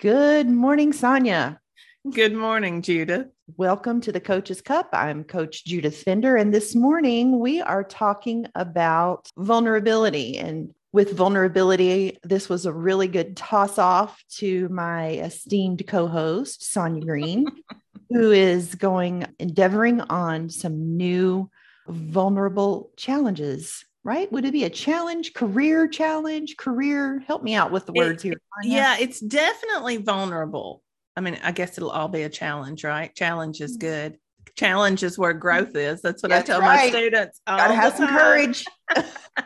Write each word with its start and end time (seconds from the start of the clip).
Good 0.00 0.48
morning, 0.48 0.94
Sonya. 0.94 1.60
Good 2.10 2.34
morning, 2.34 2.80
Judith. 2.80 3.26
Welcome 3.58 4.00
to 4.00 4.10
the 4.12 4.18
Coach's 4.18 4.62
Cup. 4.62 4.88
I'm 4.94 5.24
Coach 5.24 5.66
Judith 5.66 6.04
Fender, 6.04 6.36
and 6.36 6.54
this 6.54 6.74
morning 6.74 7.38
we 7.38 7.60
are 7.60 7.84
talking 7.84 8.46
about 8.54 9.28
vulnerability. 9.36 10.38
And 10.38 10.72
with 10.94 11.12
vulnerability, 11.12 12.18
this 12.22 12.48
was 12.48 12.64
a 12.64 12.72
really 12.72 13.08
good 13.08 13.36
toss 13.36 13.76
off 13.76 14.24
to 14.36 14.70
my 14.70 15.08
esteemed 15.16 15.86
co 15.86 16.06
host, 16.06 16.72
Sonya 16.72 17.04
Green, 17.04 17.44
who 18.08 18.30
is 18.30 18.76
going 18.76 19.26
endeavoring 19.38 20.00
on 20.00 20.48
some 20.48 20.96
new 20.96 21.50
vulnerable 21.86 22.90
challenges 22.96 23.84
right? 24.04 24.30
Would 24.32 24.44
it 24.44 24.52
be 24.52 24.64
a 24.64 24.70
challenge, 24.70 25.34
career 25.34 25.86
challenge, 25.88 26.56
career? 26.56 27.22
Help 27.26 27.42
me 27.42 27.54
out 27.54 27.70
with 27.70 27.86
the 27.86 27.92
words 27.92 28.24
it, 28.24 28.28
here. 28.28 28.40
Yeah, 28.62 28.96
it's 28.98 29.20
definitely 29.20 29.98
vulnerable. 29.98 30.82
I 31.16 31.20
mean, 31.20 31.38
I 31.42 31.52
guess 31.52 31.76
it'll 31.76 31.90
all 31.90 32.08
be 32.08 32.22
a 32.22 32.28
challenge, 32.28 32.84
right? 32.84 33.14
Challenge 33.14 33.60
is 33.60 33.76
mm. 33.76 33.80
good. 33.80 34.18
Challenge 34.56 35.02
is 35.02 35.18
where 35.18 35.32
growth 35.32 35.76
is. 35.76 36.00
That's 36.02 36.22
what 36.22 36.30
That's 36.30 36.48
I 36.48 36.52
tell 36.52 36.60
right. 36.60 36.92
my 36.92 36.98
students. 36.98 37.40
Gotta 37.46 37.74
have 37.74 37.94
some 37.94 38.08
courage. 38.08 38.64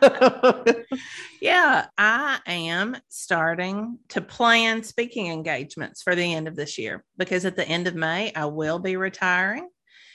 yeah, 1.41 1.87
I 1.99 2.41
am 2.47 2.97
starting 3.09 3.99
to 4.11 4.21
plan 4.21 4.83
speaking 4.83 5.29
engagements 5.29 6.03
for 6.03 6.15
the 6.15 6.35
end 6.35 6.49
of 6.49 6.57
this 6.57 6.79
year 6.79 7.05
because 7.17 7.45
at 7.45 7.57
the 7.57 7.69
end 7.69 7.87
of 7.87 7.95
May, 7.95 8.33
I 8.35 8.47
will 8.47 8.79
be 8.79 8.97
retiring. 8.97 9.69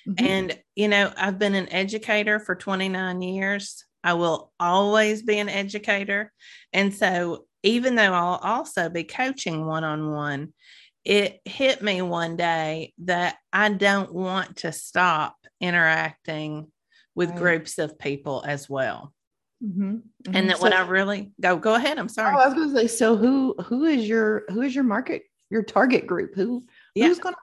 Mm-hmm. 0.08 0.26
And, 0.26 0.60
you 0.76 0.88
know, 0.88 1.12
I've 1.18 1.38
been 1.38 1.56
an 1.56 1.72
educator 1.72 2.40
for 2.40 2.56
29 2.56 3.22
years. 3.22 3.86
I 4.04 4.14
will 4.14 4.52
always 4.60 5.22
be 5.24 5.40
an 5.40 5.50
educator. 5.50 6.32
And 6.74 6.94
so, 6.94 7.46
even 7.62 7.96
though 7.96 8.14
I'll 8.14 8.40
also 8.42 8.90
be 8.90 9.04
coaching 9.04 9.66
one 9.66 9.84
on 9.84 10.12
one, 10.12 10.54
it 11.04 11.42
hit 11.46 11.82
me 11.82 12.02
one 12.02 12.38
day 12.38 12.94
that 13.00 13.38
I 13.52 13.70
don't 13.70 14.14
want 14.14 14.58
to 14.58 14.72
stop 14.72 15.36
interacting 15.60 16.72
with 17.16 17.30
right. 17.32 17.38
groups 17.38 17.78
of 17.78 18.00
people 18.00 18.44
as 18.48 18.70
well. 18.70 19.14
Mm-hmm. 19.64 19.96
Mm-hmm. 19.96 20.36
And 20.36 20.50
that 20.50 20.58
so, 20.58 20.64
what 20.64 20.74
I 20.74 20.88
really 20.88 21.32
go 21.42 21.58
go 21.58 21.76
ahead. 21.76 22.00
I'm 22.00 22.10
sorry. 22.10 22.34
Oh, 22.34 22.40
I 22.40 22.46
was 22.46 22.54
going 22.54 22.70
to 22.70 22.76
say. 22.76 22.88
So 22.88 23.18
who 23.18 23.56
who 23.66 23.84
is 23.86 24.08
your 24.08 24.44
who 24.50 24.62
is 24.62 24.74
your 24.74 24.86
market 24.86 25.24
your 25.50 25.64
target 25.64 26.08
group? 26.08 26.36
Who 26.36 26.64
yeah. 26.96 27.08
who's 27.08 27.20
going 27.20 27.36
to? 27.36 27.40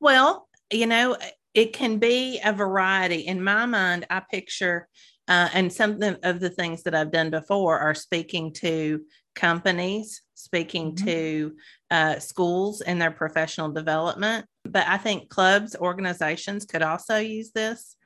Well, 0.00 0.48
you 0.72 0.86
know, 0.86 1.16
it 1.52 1.72
can 1.72 1.98
be 1.98 2.40
a 2.42 2.52
variety. 2.52 3.20
In 3.20 3.42
my 3.42 3.66
mind, 3.66 4.06
I 4.08 4.20
picture 4.20 4.88
uh, 5.26 5.48
and 5.54 5.72
some 5.72 6.02
of 6.22 6.40
the 6.40 6.50
things 6.50 6.82
that 6.82 6.94
I've 6.94 7.12
done 7.12 7.30
before 7.30 7.78
are 7.78 7.94
speaking 7.94 8.52
to 8.54 9.02
companies, 9.34 10.22
speaking 10.34 10.94
mm-hmm. 10.94 11.06
to 11.06 11.56
uh, 11.90 12.18
schools 12.18 12.82
and 12.82 13.00
their 13.00 13.10
professional 13.10 13.70
development. 13.70 14.46
But 14.64 14.86
I 14.86 14.98
think 14.98 15.30
clubs, 15.30 15.76
organizations 15.76 16.66
could 16.66 16.82
also 16.82 17.16
use 17.16 17.52
this 17.52 17.96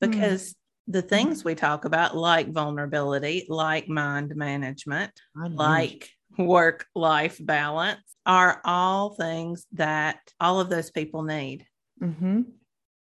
because 0.00 0.50
mm-hmm. 0.50 0.92
the 0.92 1.02
things 1.02 1.44
we 1.44 1.54
talk 1.54 1.84
about, 1.84 2.16
like 2.16 2.52
vulnerability, 2.52 3.46
like 3.48 3.88
mind 3.88 4.34
management, 4.34 5.12
like 5.34 6.10
work 6.36 6.86
life 6.94 7.38
balance, 7.40 8.00
are 8.26 8.60
all 8.64 9.10
things 9.14 9.66
that 9.72 10.18
all 10.40 10.60
of 10.60 10.70
those 10.70 10.90
people 10.90 11.22
need. 11.22 11.66
Mm-hmm. 12.02 12.42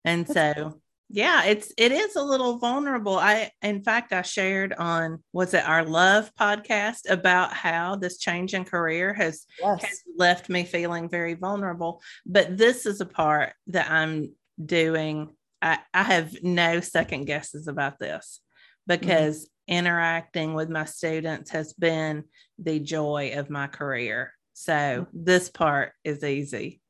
And 0.03 0.27
so 0.27 0.80
yeah 1.13 1.43
it's 1.43 1.73
it 1.77 1.91
is 1.91 2.15
a 2.15 2.23
little 2.23 2.57
vulnerable 2.57 3.17
i 3.17 3.49
in 3.61 3.83
fact 3.83 4.13
i 4.13 4.21
shared 4.21 4.73
on 4.73 5.21
was 5.33 5.53
it 5.53 5.67
our 5.67 5.83
love 5.83 6.31
podcast 6.39 7.09
about 7.09 7.53
how 7.53 7.95
this 7.95 8.17
change 8.17 8.53
in 8.53 8.63
career 8.63 9.13
has, 9.13 9.45
yes. 9.59 9.83
has 9.83 10.01
left 10.17 10.49
me 10.49 10.63
feeling 10.63 11.09
very 11.09 11.33
vulnerable 11.33 12.01
but 12.25 12.57
this 12.57 12.85
is 12.85 13.01
a 13.01 13.05
part 13.05 13.53
that 13.67 13.89
i'm 13.91 14.33
doing 14.63 15.29
i, 15.61 15.77
I 15.93 16.03
have 16.03 16.33
no 16.43 16.79
second 16.79 17.25
guesses 17.25 17.67
about 17.67 17.99
this 17.99 18.39
because 18.87 19.45
mm-hmm. 19.45 19.79
interacting 19.79 20.53
with 20.53 20.69
my 20.69 20.85
students 20.85 21.51
has 21.51 21.73
been 21.73 22.23
the 22.57 22.79
joy 22.79 23.33
of 23.35 23.49
my 23.49 23.67
career 23.67 24.33
so 24.53 24.73
mm-hmm. 24.73 25.03
this 25.13 25.49
part 25.49 25.91
is 26.05 26.23
easy 26.23 26.81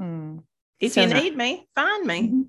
mm. 0.00 0.42
if 0.80 0.94
so 0.94 1.02
you 1.02 1.14
need 1.14 1.36
me 1.36 1.68
find 1.76 2.06
me 2.06 2.22
mm-hmm. 2.22 2.42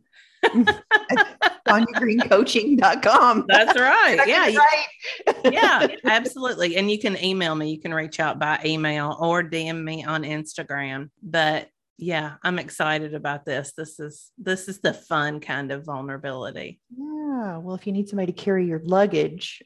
SonyaGreenCoaching.com. 1.68 3.46
That's 3.48 3.80
right. 3.80 4.20
yeah. 4.28 4.56
Right. 4.56 5.36
yeah, 5.54 5.88
absolutely. 6.06 6.76
And 6.78 6.92
you 6.92 7.00
can 7.00 7.22
email 7.24 7.56
me. 7.56 7.72
You 7.72 7.80
can 7.80 7.94
reach 7.94 8.20
out 8.20 8.40
by 8.40 8.60
email 8.66 9.18
or 9.20 9.44
DM 9.44 9.84
me 9.84 10.04
on 10.04 10.24
Instagram. 10.24 11.10
But 11.22 11.70
yeah, 11.98 12.34
I'm 12.44 12.60
excited 12.60 13.14
about 13.14 13.46
this. 13.46 13.74
This 13.78 14.00
is 14.00 14.32
this 14.38 14.68
is 14.68 14.80
the 14.80 14.94
fun 14.94 15.40
kind 15.40 15.72
of 15.72 15.86
vulnerability. 15.86 16.80
Yeah. 16.96 17.58
Well, 17.58 17.76
if 17.76 17.88
you 17.88 17.94
need 17.94 18.10
somebody 18.10 18.32
to 18.32 18.42
carry 18.42 18.66
your 18.68 18.82
luggage, 18.84 19.62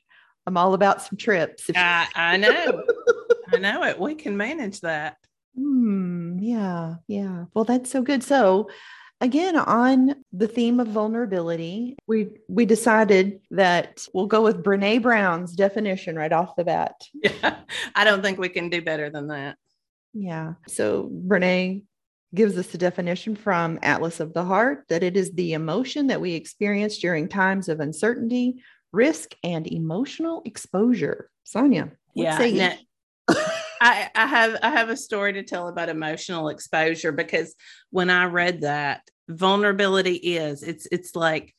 I'm 0.46 0.58
all 0.58 0.74
about 0.74 1.02
some 1.02 1.18
trips. 1.18 1.70
I, 1.76 2.08
I 2.16 2.38
know. 2.38 2.84
I 3.54 3.58
know 3.58 3.84
it. 3.84 4.00
We 4.00 4.16
can 4.16 4.38
manage 4.38 4.82
that. 4.82 5.18
Hmm. 5.56 6.38
yeah. 6.40 6.96
Yeah. 7.08 7.46
Well, 7.54 7.66
that's 7.66 7.90
so 7.90 8.02
good. 8.04 8.24
So 8.24 8.70
again 9.22 9.56
on 9.56 10.16
the 10.32 10.48
theme 10.48 10.80
of 10.80 10.88
vulnerability 10.88 11.96
we 12.08 12.30
we 12.48 12.66
decided 12.66 13.40
that 13.52 14.06
we'll 14.14 14.28
go 14.28 14.44
with 14.44 14.64
brene 14.64 15.02
brown's 15.02 15.54
definition 15.54 16.16
right 16.16 16.32
off 16.32 16.56
the 16.56 16.64
bat. 16.64 16.96
Yeah 17.14 17.58
i 17.96 18.04
don't 18.04 18.22
think 18.22 18.38
we 18.38 18.50
can 18.50 18.70
do 18.70 18.82
better 18.82 19.10
than 19.10 19.28
that. 19.28 19.58
Yeah. 20.14 20.54
So 20.68 21.10
brene 21.12 21.84
gives 22.34 22.58
us 22.58 22.68
the 22.68 22.78
definition 22.78 23.36
from 23.36 23.80
atlas 23.82 24.20
of 24.20 24.34
the 24.34 24.44
heart 24.44 24.84
that 24.90 25.04
it 25.04 25.16
is 25.16 25.32
the 25.32 25.54
emotion 25.54 26.08
that 26.08 26.22
we 26.22 26.34
experience 26.34 26.98
during 26.98 27.28
times 27.28 27.70
of 27.70 27.80
uncertainty 27.80 28.62
risk 28.92 29.36
and 29.44 29.68
emotional 29.68 30.42
exposure. 30.46 31.30
Sonya 31.44 31.92
yeah 32.18 32.76
I, 33.82 34.10
I 34.16 34.26
have 34.26 34.58
I 34.62 34.70
have 34.72 34.90
a 34.90 34.98
story 34.98 35.34
to 35.34 35.44
tell 35.44 35.68
about 35.68 35.90
emotional 35.90 36.50
exposure 36.50 37.12
because 37.12 37.56
when 37.90 38.10
I 38.10 38.26
read 38.26 38.62
that, 38.62 39.02
vulnerability 39.28 40.16
is 40.16 40.64
it's 40.64 40.88
it's 40.92 41.16
like 41.16 41.54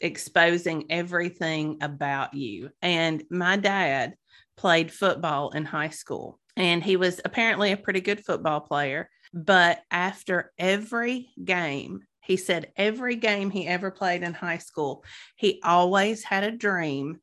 exposing 0.00 0.86
everything 0.90 1.78
about 1.80 2.34
you. 2.34 2.70
And 2.82 3.22
my 3.30 3.56
dad 3.56 4.14
played 4.56 4.92
football 4.92 5.50
in 5.50 5.64
high 5.64 5.90
school 5.90 6.38
and 6.56 6.82
he 6.82 6.96
was 6.96 7.20
apparently 7.24 7.72
a 7.72 7.76
pretty 7.76 8.00
good 8.00 8.24
football 8.24 8.60
player. 8.60 9.08
But 9.32 9.80
after 9.90 10.52
every 10.58 11.30
game, 11.42 12.00
he 12.22 12.36
said 12.36 12.72
every 12.76 13.16
game 13.16 13.50
he 13.50 13.66
ever 13.66 13.90
played 13.90 14.22
in 14.22 14.34
high 14.34 14.58
school, 14.58 15.04
he 15.36 15.60
always 15.64 16.24
had 16.24 16.44
a 16.44 16.50
dream 16.50 17.20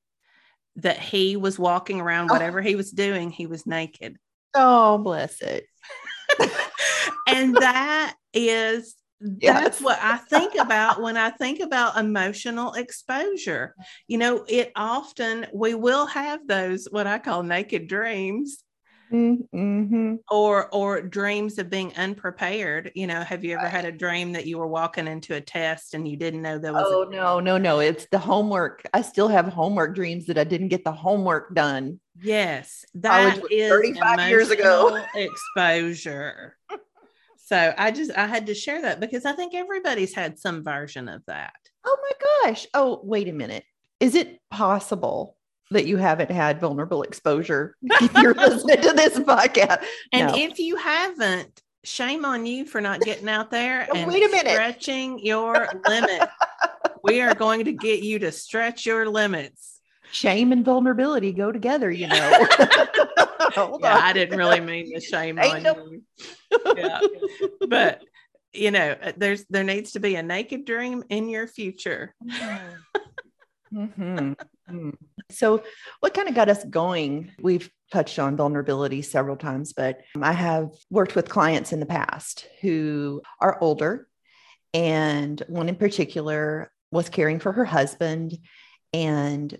that 0.77 0.99
he 0.99 1.37
was 1.37 1.59
walking 1.59 2.01
around, 2.01 2.29
oh. 2.29 2.33
whatever 2.33 2.59
oh. 2.59 2.63
he 2.63 2.75
was 2.75 2.91
doing, 2.91 3.29
he 3.29 3.47
was 3.47 3.65
naked. 3.65 4.17
Oh, 4.55 4.97
bless 4.97 5.41
it. 5.41 5.65
and 7.27 7.55
that 7.55 8.15
is 8.33 8.95
yes. 9.19 9.63
that's 9.63 9.81
what 9.81 9.99
I 10.01 10.17
think 10.17 10.55
about 10.55 11.01
when 11.01 11.17
I 11.17 11.29
think 11.29 11.59
about 11.59 11.97
emotional 11.97 12.73
exposure. 12.73 13.75
You 14.07 14.17
know, 14.17 14.45
it 14.47 14.71
often 14.75 15.47
we 15.53 15.75
will 15.75 16.05
have 16.07 16.47
those 16.47 16.87
what 16.89 17.07
I 17.07 17.19
call 17.19 17.43
naked 17.43 17.87
dreams. 17.87 18.61
Mm-hmm. 19.13 20.15
Or 20.31 20.67
or 20.73 21.01
dreams 21.01 21.59
of 21.59 21.69
being 21.69 21.93
unprepared. 21.95 22.91
You 22.95 23.05
know, 23.05 23.21
have 23.21 23.43
you 23.43 23.55
ever 23.55 23.69
had 23.69 23.85
a 23.85 23.91
dream 23.91 24.33
that 24.33 24.47
you 24.47 24.57
were 24.57 24.67
walking 24.67 25.07
into 25.07 25.35
a 25.35 25.41
test 25.41 25.93
and 25.93 26.07
you 26.07 26.17
didn't 26.17 26.41
know 26.41 26.57
there 26.57 26.73
was? 26.73 26.85
Oh 26.87 27.03
a- 27.03 27.09
no, 27.11 27.39
no, 27.39 27.59
no! 27.59 27.79
It's 27.79 28.07
the 28.11 28.17
homework. 28.17 28.81
I 28.95 29.03
still 29.03 29.27
have 29.27 29.45
homework 29.45 29.93
dreams 29.93 30.25
that 30.25 30.39
I 30.39 30.43
didn't 30.43 30.69
get 30.69 30.83
the 30.83 30.91
homework 30.91 31.53
done. 31.53 31.99
Yes, 32.21 32.85
that 32.95 33.41
is 33.51 33.69
35 33.69 34.29
years 34.29 34.49
ago. 34.49 35.03
exposure. 35.15 36.55
so 37.37 37.73
I 37.77 37.91
just 37.91 38.11
I 38.11 38.27
had 38.27 38.47
to 38.47 38.55
share 38.55 38.81
that 38.83 38.99
because 38.99 39.25
I 39.25 39.33
think 39.33 39.53
everybody's 39.53 40.13
had 40.13 40.39
some 40.39 40.63
version 40.63 41.09
of 41.09 41.23
that. 41.27 41.55
Oh 41.85 41.97
my 42.01 42.49
gosh. 42.49 42.67
Oh, 42.73 42.99
wait 43.03 43.27
a 43.27 43.33
minute. 43.33 43.65
Is 43.99 44.15
it 44.15 44.39
possible 44.49 45.35
that 45.71 45.85
you 45.85 45.97
haven't 45.97 46.31
had 46.31 46.59
vulnerable 46.59 47.03
exposure 47.03 47.75
if 47.83 48.13
you're 48.13 48.33
listening 48.35 48.81
to 48.81 48.93
this 48.93 49.19
podcast? 49.19 49.83
And 50.13 50.27
no. 50.31 50.37
if 50.37 50.59
you 50.59 50.77
haven't, 50.77 51.61
shame 51.83 52.25
on 52.25 52.45
you 52.45 52.65
for 52.65 52.81
not 52.81 53.01
getting 53.01 53.29
out 53.29 53.51
there 53.51 53.87
oh, 53.91 53.95
and 53.95 54.11
wait 54.11 54.23
a 54.23 54.29
minute. 54.29 54.53
stretching 54.53 55.19
your 55.19 55.67
limit. 55.87 56.29
we 57.03 57.21
are 57.21 57.35
going 57.35 57.65
to 57.65 57.71
get 57.71 58.01
you 58.01 58.19
to 58.19 58.31
stretch 58.31 58.85
your 58.85 59.07
limits 59.07 59.74
shame 60.11 60.51
and 60.51 60.65
vulnerability 60.65 61.31
go 61.31 61.51
together, 61.51 61.91
you 61.91 62.07
know. 62.07 62.15
yeah, 62.15 62.47
I 63.83 64.11
didn't 64.13 64.37
really 64.37 64.59
mean 64.59 64.93
the 64.93 65.01
shame 65.01 65.39
Ain't 65.39 65.55
on 65.55 65.63
no- 65.63 65.85
you. 65.85 66.03
Yeah. 66.75 67.01
but 67.67 68.01
you 68.53 68.71
know, 68.71 68.95
uh, 69.01 69.11
there's 69.17 69.45
there 69.49 69.63
needs 69.63 69.91
to 69.93 69.99
be 69.99 70.15
a 70.15 70.23
naked 70.23 70.65
dream 70.65 71.03
in 71.09 71.29
your 71.29 71.47
future. 71.47 72.15
Mm-hmm. 73.73 74.33
mm-hmm. 74.33 74.89
So, 75.31 75.63
what 75.99 76.13
kind 76.13 76.29
of 76.29 76.35
got 76.35 76.49
us 76.49 76.63
going? 76.63 77.31
We've 77.41 77.69
touched 77.91 78.19
on 78.19 78.37
vulnerability 78.37 79.01
several 79.01 79.35
times, 79.35 79.73
but 79.73 80.01
I 80.21 80.33
have 80.33 80.69
worked 80.89 81.15
with 81.15 81.29
clients 81.29 81.73
in 81.73 81.79
the 81.79 81.85
past 81.85 82.47
who 82.61 83.21
are 83.41 83.57
older. 83.61 84.07
And 84.73 85.41
one 85.47 85.69
in 85.69 85.75
particular 85.75 86.71
was 86.91 87.09
caring 87.09 87.39
for 87.39 87.51
her 87.51 87.65
husband 87.65 88.37
and 88.93 89.57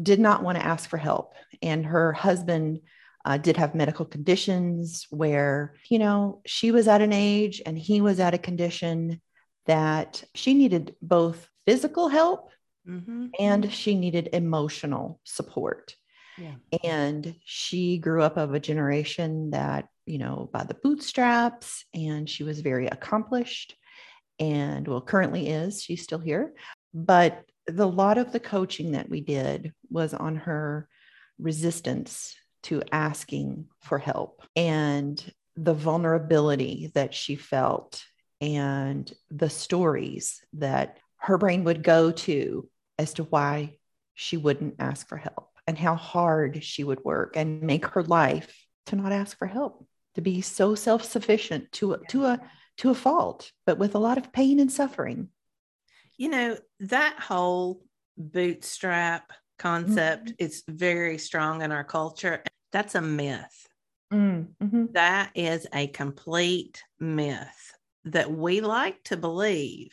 did 0.00 0.20
not 0.20 0.42
want 0.42 0.58
to 0.58 0.64
ask 0.64 0.88
for 0.88 0.96
help. 0.96 1.34
And 1.60 1.84
her 1.86 2.12
husband 2.12 2.80
uh, 3.24 3.38
did 3.38 3.56
have 3.56 3.74
medical 3.74 4.04
conditions 4.04 5.06
where, 5.10 5.74
you 5.88 5.98
know, 5.98 6.40
she 6.46 6.70
was 6.70 6.88
at 6.88 7.02
an 7.02 7.12
age 7.12 7.62
and 7.64 7.78
he 7.78 8.00
was 8.00 8.20
at 8.20 8.34
a 8.34 8.38
condition 8.38 9.20
that 9.66 10.24
she 10.34 10.54
needed 10.54 10.96
both 11.00 11.48
physical 11.66 12.08
help 12.08 12.50
mm-hmm. 12.88 13.26
and 13.38 13.72
she 13.72 13.94
needed 13.94 14.30
emotional 14.32 15.20
support. 15.24 15.94
Yeah. 16.38 16.54
And 16.82 17.36
she 17.44 17.98
grew 17.98 18.22
up 18.22 18.36
of 18.36 18.54
a 18.54 18.60
generation 18.60 19.50
that, 19.50 19.86
you 20.06 20.18
know, 20.18 20.48
by 20.52 20.64
the 20.64 20.74
bootstraps, 20.74 21.84
and 21.94 22.28
she 22.28 22.42
was 22.42 22.60
very 22.60 22.86
accomplished 22.86 23.76
and 24.38 24.88
well, 24.88 25.00
currently 25.00 25.48
is. 25.48 25.82
She's 25.82 26.02
still 26.02 26.18
here. 26.18 26.54
But 26.92 27.44
the 27.66 27.86
lot 27.86 28.18
of 28.18 28.32
the 28.32 28.40
coaching 28.40 28.92
that 28.92 29.08
we 29.08 29.20
did 29.20 29.72
was 29.90 30.14
on 30.14 30.36
her 30.36 30.88
resistance 31.38 32.34
to 32.64 32.82
asking 32.92 33.66
for 33.80 33.98
help 33.98 34.42
and 34.56 35.32
the 35.56 35.74
vulnerability 35.74 36.90
that 36.94 37.14
she 37.14 37.36
felt 37.36 38.02
and 38.40 39.12
the 39.30 39.50
stories 39.50 40.40
that 40.54 40.98
her 41.16 41.38
brain 41.38 41.64
would 41.64 41.82
go 41.82 42.10
to 42.10 42.68
as 42.98 43.14
to 43.14 43.24
why 43.24 43.76
she 44.14 44.36
wouldn't 44.36 44.76
ask 44.78 45.08
for 45.08 45.16
help 45.16 45.50
and 45.66 45.78
how 45.78 45.94
hard 45.94 46.62
she 46.62 46.84
would 46.84 47.02
work 47.04 47.36
and 47.36 47.62
make 47.62 47.86
her 47.86 48.02
life 48.02 48.66
to 48.86 48.96
not 48.96 49.12
ask 49.12 49.38
for 49.38 49.46
help 49.46 49.86
to 50.14 50.20
be 50.20 50.40
so 50.40 50.74
self-sufficient 50.74 51.70
to 51.72 51.96
to 52.08 52.24
a 52.24 52.40
to 52.78 52.90
a 52.90 52.94
fault 52.94 53.52
but 53.66 53.78
with 53.78 53.94
a 53.94 53.98
lot 53.98 54.18
of 54.18 54.32
pain 54.32 54.58
and 54.58 54.72
suffering 54.72 55.28
you 56.22 56.28
know 56.28 56.56
that 56.78 57.16
whole 57.18 57.82
bootstrap 58.16 59.32
concept 59.58 60.26
mm-hmm. 60.26 60.44
is 60.44 60.62
very 60.68 61.18
strong 61.18 61.62
in 61.62 61.72
our 61.72 61.82
culture 61.82 62.44
that's 62.70 62.94
a 62.94 63.02
myth 63.02 63.66
mm-hmm. 64.12 64.84
that 64.92 65.32
is 65.34 65.66
a 65.74 65.88
complete 65.88 66.84
myth 67.00 67.72
that 68.04 68.30
we 68.30 68.60
like 68.60 69.02
to 69.02 69.16
believe 69.16 69.92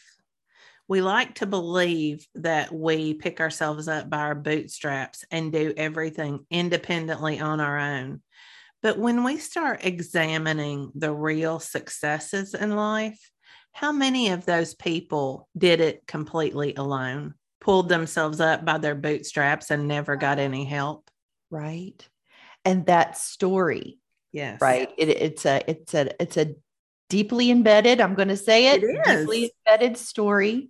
we 0.87 1.01
like 1.01 1.33
to 1.35 1.47
believe 1.47 2.27
that 2.35 2.71
we 2.71 3.15
pick 3.15 3.39
ourselves 3.39 3.87
up 3.87 4.07
by 4.07 4.19
our 4.19 4.35
bootstraps 4.35 5.25
and 5.31 5.51
do 5.51 5.73
everything 5.77 6.47
independently 6.49 7.39
on 7.39 7.61
our 7.61 7.77
own. 7.77 8.23
But 8.81 8.97
when 8.97 9.23
we 9.23 9.37
start 9.37 9.85
examining 9.85 10.91
the 10.95 11.13
real 11.13 11.59
successes 11.59 12.55
in 12.55 12.75
life, 12.75 13.19
how 13.73 13.91
many 13.91 14.29
of 14.29 14.45
those 14.45 14.73
people 14.73 15.47
did 15.57 15.81
it 15.81 16.05
completely 16.07 16.75
alone, 16.75 17.35
pulled 17.61 17.89
themselves 17.89 18.39
up 18.39 18.65
by 18.65 18.77
their 18.77 18.95
bootstraps 18.95 19.71
and 19.71 19.87
never 19.87 20.15
got 20.15 20.39
any 20.39 20.65
help? 20.65 21.09
Right. 21.49 22.07
And 22.65 22.85
that 22.87 23.17
story. 23.17 23.99
Yes. 24.31 24.61
Right. 24.61 24.91
It, 24.97 25.09
it's 25.09 25.45
a 25.45 25.63
it's 25.67 25.93
a 25.93 26.21
it's 26.21 26.37
a 26.37 26.55
deeply 27.09 27.49
embedded, 27.49 28.01
I'm 28.01 28.15
going 28.15 28.27
to 28.27 28.37
say 28.37 28.67
it, 28.67 28.83
it 28.83 29.03
deeply 29.03 29.51
embedded 29.65 29.97
story 29.97 30.69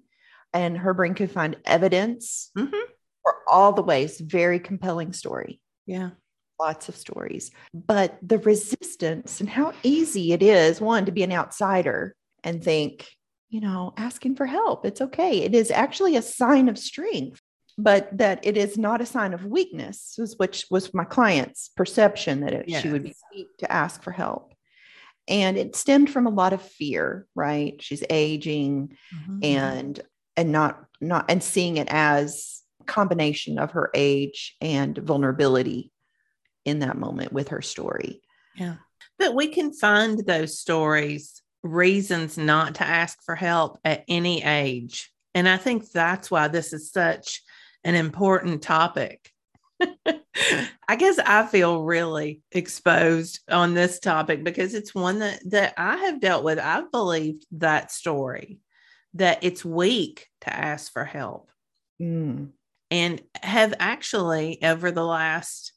and 0.54 0.78
her 0.78 0.94
brain 0.94 1.14
could 1.14 1.32
find 1.32 1.58
evidence 1.66 2.52
mm-hmm. 2.58 2.92
for 3.22 3.36
all 3.48 3.74
the 3.74 3.84
ways. 3.84 4.20
Very 4.20 4.60
compelling 4.60 5.14
story. 5.14 5.60
Yeah. 5.86 6.12
Lots 6.60 6.90
of 6.90 6.96
stories. 6.96 7.52
But 7.74 8.18
the 8.22 8.40
resistance 8.40 9.40
and 9.40 9.50
how 9.50 9.74
easy 9.84 10.34
it 10.34 10.44
is, 10.44 10.82
one, 10.82 11.06
to 11.06 11.12
be 11.12 11.24
an 11.24 11.32
outsider 11.32 12.16
and 12.44 12.64
think, 12.64 13.08
you 13.50 13.62
know, 13.62 13.94
asking 13.98 14.36
for 14.36 14.46
help, 14.46 14.86
it's 14.86 15.02
okay. 15.02 15.42
It 15.42 15.56
is 15.56 15.72
actually 15.72 16.16
a 16.16 16.22
sign 16.22 16.70
of 16.70 16.78
strength, 16.78 17.42
but 17.78 18.16
that 18.18 18.46
it 18.46 18.58
is 18.58 18.78
not 18.78 19.02
a 19.02 19.06
sign 19.06 19.34
of 19.34 19.46
weakness, 19.46 20.20
which 20.38 20.66
was 20.70 20.94
my 20.94 21.06
client's 21.06 21.70
perception 21.76 22.42
that 22.42 22.54
it, 22.54 22.70
yes. 22.70 22.82
she 22.82 22.90
would 22.90 23.04
be 23.04 23.16
weak 23.34 23.48
to 23.60 23.72
ask 23.72 24.04
for 24.04 24.12
help 24.12 24.54
and 25.28 25.58
it 25.58 25.76
stemmed 25.76 26.10
from 26.10 26.26
a 26.26 26.32
lot 26.32 26.54
of 26.54 26.62
fear 26.62 27.28
right 27.36 27.84
she's 27.84 28.04
aging 28.10 28.98
mm-hmm. 29.14 29.40
and 29.44 30.02
and 30.36 30.52
not 30.52 30.86
not 31.02 31.26
and 31.30 31.44
seeing 31.44 31.78
it 31.78 31.88
as 31.92 32.64
combination 32.90 33.60
of 33.60 33.72
her 33.72 33.90
age 33.94 34.58
and 34.60 34.98
vulnerability 34.98 35.92
in 36.66 36.80
that 36.80 36.98
moment 36.98 37.32
with 37.32 37.50
her 37.50 37.62
story. 37.62 38.22
Yeah. 38.56 38.76
But 39.18 39.36
we 39.36 39.48
can 39.48 39.72
find 39.72 40.26
those 40.26 40.60
stories, 40.60 41.42
reasons 41.64 42.38
not 42.38 42.76
to 42.76 42.88
ask 42.88 43.22
for 43.24 43.36
help 43.36 43.80
at 43.84 44.04
any 44.08 44.44
age. 44.44 45.12
And 45.34 45.48
I 45.48 45.58
think 45.58 45.92
that's 45.92 46.32
why 46.32 46.48
this 46.48 46.74
is 46.74 46.92
such 46.92 47.42
an 47.84 47.96
important 47.96 48.62
topic. 48.62 49.32
I 50.06 50.96
guess 50.98 51.20
I 51.20 51.46
feel 51.46 51.82
really 51.82 52.42
exposed 52.52 53.40
on 53.50 53.74
this 53.74 54.00
topic 54.00 54.44
because 54.44 54.74
it's 54.74 54.94
one 54.94 55.20
that 55.20 55.40
that 55.52 55.74
I 55.78 55.98
have 55.98 56.20
dealt 56.20 56.44
with. 56.44 56.60
I've 56.60 56.92
believed 56.92 57.46
that 57.52 57.92
story 57.92 58.60
that 59.14 59.40
it's 59.42 59.64
weak 59.64 60.28
to 60.42 60.54
ask 60.54 60.92
for 60.92 61.06
help. 61.06 61.50
Mm. 62.02 62.50
And 62.92 63.22
have 63.42 63.74
actually, 63.80 64.64
over 64.64 64.92
the 64.92 65.06
last 65.06 65.74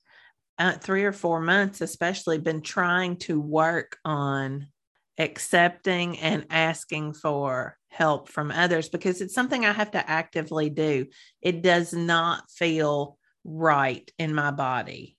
uh, 0.58 0.72
three 0.72 1.04
or 1.04 1.12
four 1.12 1.40
months, 1.40 1.80
especially, 1.80 2.38
been 2.38 2.62
trying 2.62 3.16
to 3.18 3.40
work 3.40 3.98
on 4.04 4.68
accepting 5.18 6.18
and 6.18 6.46
asking 6.50 7.14
for 7.14 7.76
help 7.88 8.28
from 8.28 8.50
others 8.50 8.88
because 8.88 9.20
it's 9.20 9.34
something 9.34 9.64
I 9.64 9.72
have 9.72 9.90
to 9.92 10.10
actively 10.10 10.70
do. 10.70 11.06
It 11.40 11.62
does 11.62 11.92
not 11.92 12.50
feel 12.50 13.18
right 13.44 14.10
in 14.18 14.34
my 14.34 14.50
body. 14.50 15.16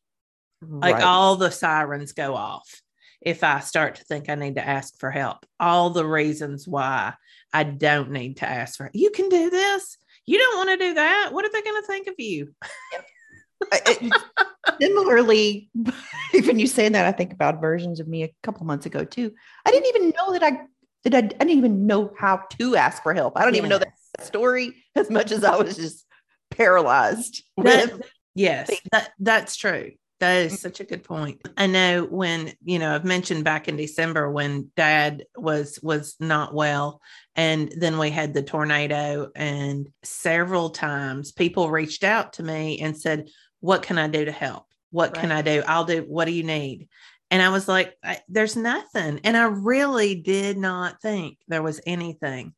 Right. 0.62 0.94
Like 0.94 1.04
all 1.04 1.36
the 1.36 1.52
sirens 1.52 2.14
go 2.14 2.36
off 2.36 2.82
if 3.22 3.44
I 3.44 3.60
start 3.60 3.96
to 3.96 4.04
think 4.04 4.30
I 4.30 4.36
need 4.36 4.56
to 4.56 4.68
ask 4.68 4.98
for 5.00 5.12
help. 5.12 5.46
All 5.60 5.90
the 5.90 6.06
reasons 6.06 6.68
why 6.68 7.14
I 7.52 7.64
don't 7.64 8.12
need 8.12 8.38
to 8.38 8.50
ask 8.50 8.78
for 8.78 8.90
you 8.94 9.12
can 9.12 9.30
do 9.30 9.50
this. 9.50 9.98
You 10.26 10.38
don't 10.40 10.58
want 10.58 10.70
to 10.70 10.86
do 10.86 10.94
that. 10.96 11.30
What 11.32 11.46
are 11.46 11.52
they 11.52 11.62
going 11.62 11.82
to 11.82 11.88
think 11.88 12.08
of 12.08 12.16
you? 12.18 12.54
similarly, 14.82 15.70
even 16.34 16.60
you 16.60 16.68
saying 16.68 16.94
that, 16.94 17.06
I 17.06 17.12
think 17.12 17.34
about 17.34 17.62
versions 17.62 18.00
of 18.00 18.08
me 18.08 18.24
a 18.24 18.34
couple 18.44 18.66
months 18.66 18.86
ago 18.86 19.04
too. 19.04 19.34
I 19.66 19.72
didn't 19.72 19.96
even 19.96 20.14
know 20.18 20.34
that 20.34 20.44
I 20.44 20.62
did. 21.04 21.16
I, 21.16 21.18
I 21.18 21.22
didn't 21.22 21.58
even 21.58 21.88
know 21.88 22.14
how 22.18 22.44
to 22.60 22.76
ask 22.76 23.04
for 23.04 23.14
help. 23.14 23.34
I 23.38 23.44
don't 23.44 23.54
yes. 23.54 23.60
even 23.60 23.70
know 23.70 23.80
that 23.80 23.94
story 24.22 24.84
as 24.96 25.10
much 25.10 25.32
as 25.32 25.44
I 25.44 25.56
was 25.56 25.76
just 25.76 26.06
paralyzed. 26.52 27.44
That, 27.58 28.02
yes, 28.36 28.70
that, 28.92 29.12
that's 29.20 29.56
true. 29.56 29.92
That 30.20 30.44
is 30.44 30.54
mm-hmm. 30.54 30.62
such 30.62 30.80
a 30.80 30.86
good 30.86 31.04
point. 31.04 31.42
I 31.58 31.68
know 31.68 32.06
when, 32.06 32.54
you 32.64 32.80
know, 32.80 32.96
I've 32.96 33.04
mentioned 33.04 33.44
back 33.44 33.68
in 33.68 33.76
December 33.76 34.32
when 34.32 34.72
dad 34.78 35.26
was 35.36 35.80
was 35.84 36.16
not 36.18 36.54
well 36.54 37.02
and 37.36 37.74
then 37.76 37.98
we 37.98 38.10
had 38.10 38.34
the 38.34 38.42
tornado 38.42 39.32
and 39.36 39.90
several 40.04 40.70
times 40.70 41.34
people 41.34 41.70
reached 41.70 42.06
out 42.06 42.34
to 42.34 42.44
me 42.44 42.80
and 42.80 42.98
said, 42.98 43.28
"What 43.64 43.82
can 43.84 43.98
I 43.98 44.08
do 44.08 44.26
to 44.26 44.32
help? 44.32 44.66
What 44.92 45.16
right. 45.16 45.22
can 45.22 45.32
I 45.32 45.42
do? 45.42 45.64
I'll 45.66 45.86
do 45.86 46.06
what 46.08 46.26
do 46.26 46.32
you 46.32 46.44
need?" 46.44 46.90
And 47.32 47.42
I 47.42 47.50
was 47.50 47.68
like, 47.68 47.96
I, 48.04 48.20
"There's 48.28 48.56
nothing." 48.56 49.22
And 49.24 49.38
I 49.38 49.46
really 49.46 50.16
did 50.16 50.58
not 50.58 51.02
think 51.02 51.38
there 51.48 51.64
was 51.64 51.80
anything. 51.86 52.54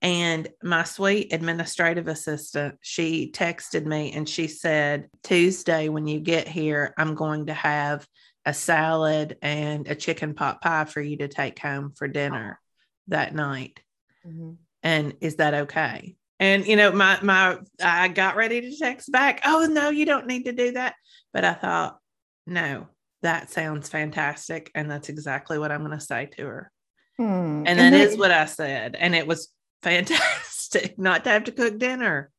And 0.00 0.48
my 0.62 0.84
sweet 0.84 1.32
administrative 1.32 2.06
assistant, 2.06 2.76
she 2.80 3.32
texted 3.32 3.84
me 3.84 4.12
and 4.12 4.28
she 4.28 4.46
said, 4.46 5.08
Tuesday, 5.24 5.88
when 5.88 6.06
you 6.06 6.20
get 6.20 6.46
here, 6.46 6.94
I'm 6.96 7.14
going 7.14 7.46
to 7.46 7.54
have 7.54 8.06
a 8.44 8.54
salad 8.54 9.36
and 9.42 9.88
a 9.88 9.96
chicken 9.96 10.34
pot 10.34 10.62
pie 10.62 10.84
for 10.84 11.00
you 11.00 11.16
to 11.18 11.28
take 11.28 11.58
home 11.58 11.92
for 11.96 12.06
dinner 12.06 12.60
that 13.08 13.34
night. 13.34 13.80
Mm-hmm. 14.24 14.52
And 14.82 15.14
is 15.20 15.36
that 15.36 15.54
okay? 15.54 16.14
And 16.40 16.66
you 16.66 16.76
know, 16.76 16.92
my 16.92 17.18
my 17.22 17.58
I 17.82 18.08
got 18.08 18.36
ready 18.36 18.60
to 18.60 18.78
text 18.78 19.10
back, 19.10 19.40
oh 19.44 19.66
no, 19.70 19.90
you 19.90 20.06
don't 20.06 20.26
need 20.26 20.44
to 20.44 20.52
do 20.52 20.72
that. 20.72 20.94
But 21.32 21.44
I 21.44 21.54
thought, 21.54 21.98
no, 22.46 22.88
that 23.22 23.50
sounds 23.50 23.88
fantastic. 23.88 24.70
And 24.74 24.90
that's 24.90 25.08
exactly 25.08 25.58
what 25.58 25.72
I'm 25.72 25.84
going 25.84 25.98
to 25.98 26.04
say 26.04 26.26
to 26.36 26.46
her. 26.46 26.72
Hmm. 27.16 27.64
And, 27.66 27.68
and 27.68 27.94
that 27.94 27.94
is 27.94 28.16
what 28.16 28.30
I 28.30 28.44
said. 28.44 28.96
And 28.98 29.14
it 29.14 29.26
was 29.26 29.48
fantastic 29.82 30.98
not 30.98 31.24
to 31.24 31.30
have 31.30 31.44
to 31.44 31.52
cook 31.52 31.78
dinner. 31.78 32.30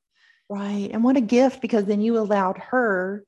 Right. 0.50 0.90
And 0.92 1.04
what 1.04 1.18
a 1.18 1.22
gift 1.22 1.62
because 1.62 1.86
then 1.86 2.02
you 2.02 2.18
allowed 2.18 2.58
her 2.58 3.24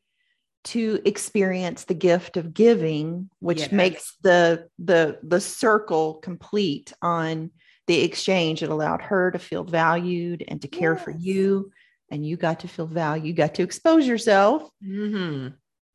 to 0.63 0.99
experience 1.05 1.85
the 1.85 1.93
gift 1.93 2.37
of 2.37 2.53
giving, 2.53 3.29
which 3.39 3.59
yes. 3.59 3.71
makes 3.71 4.17
the 4.21 4.67
the 4.79 5.19
the 5.23 5.41
circle 5.41 6.15
complete 6.15 6.93
on 7.01 7.51
the 7.91 8.03
exchange. 8.03 8.63
It 8.63 8.69
allowed 8.69 9.01
her 9.01 9.31
to 9.31 9.39
feel 9.39 9.65
valued 9.65 10.45
and 10.47 10.61
to 10.61 10.69
care 10.69 10.93
yes. 10.93 11.03
for 11.03 11.11
you 11.11 11.71
and 12.09 12.25
you 12.25 12.37
got 12.37 12.61
to 12.61 12.69
feel 12.69 12.87
valued. 12.87 13.25
You 13.25 13.33
got 13.33 13.55
to 13.55 13.63
expose 13.63 14.07
yourself 14.07 14.69
hmm 14.81 15.49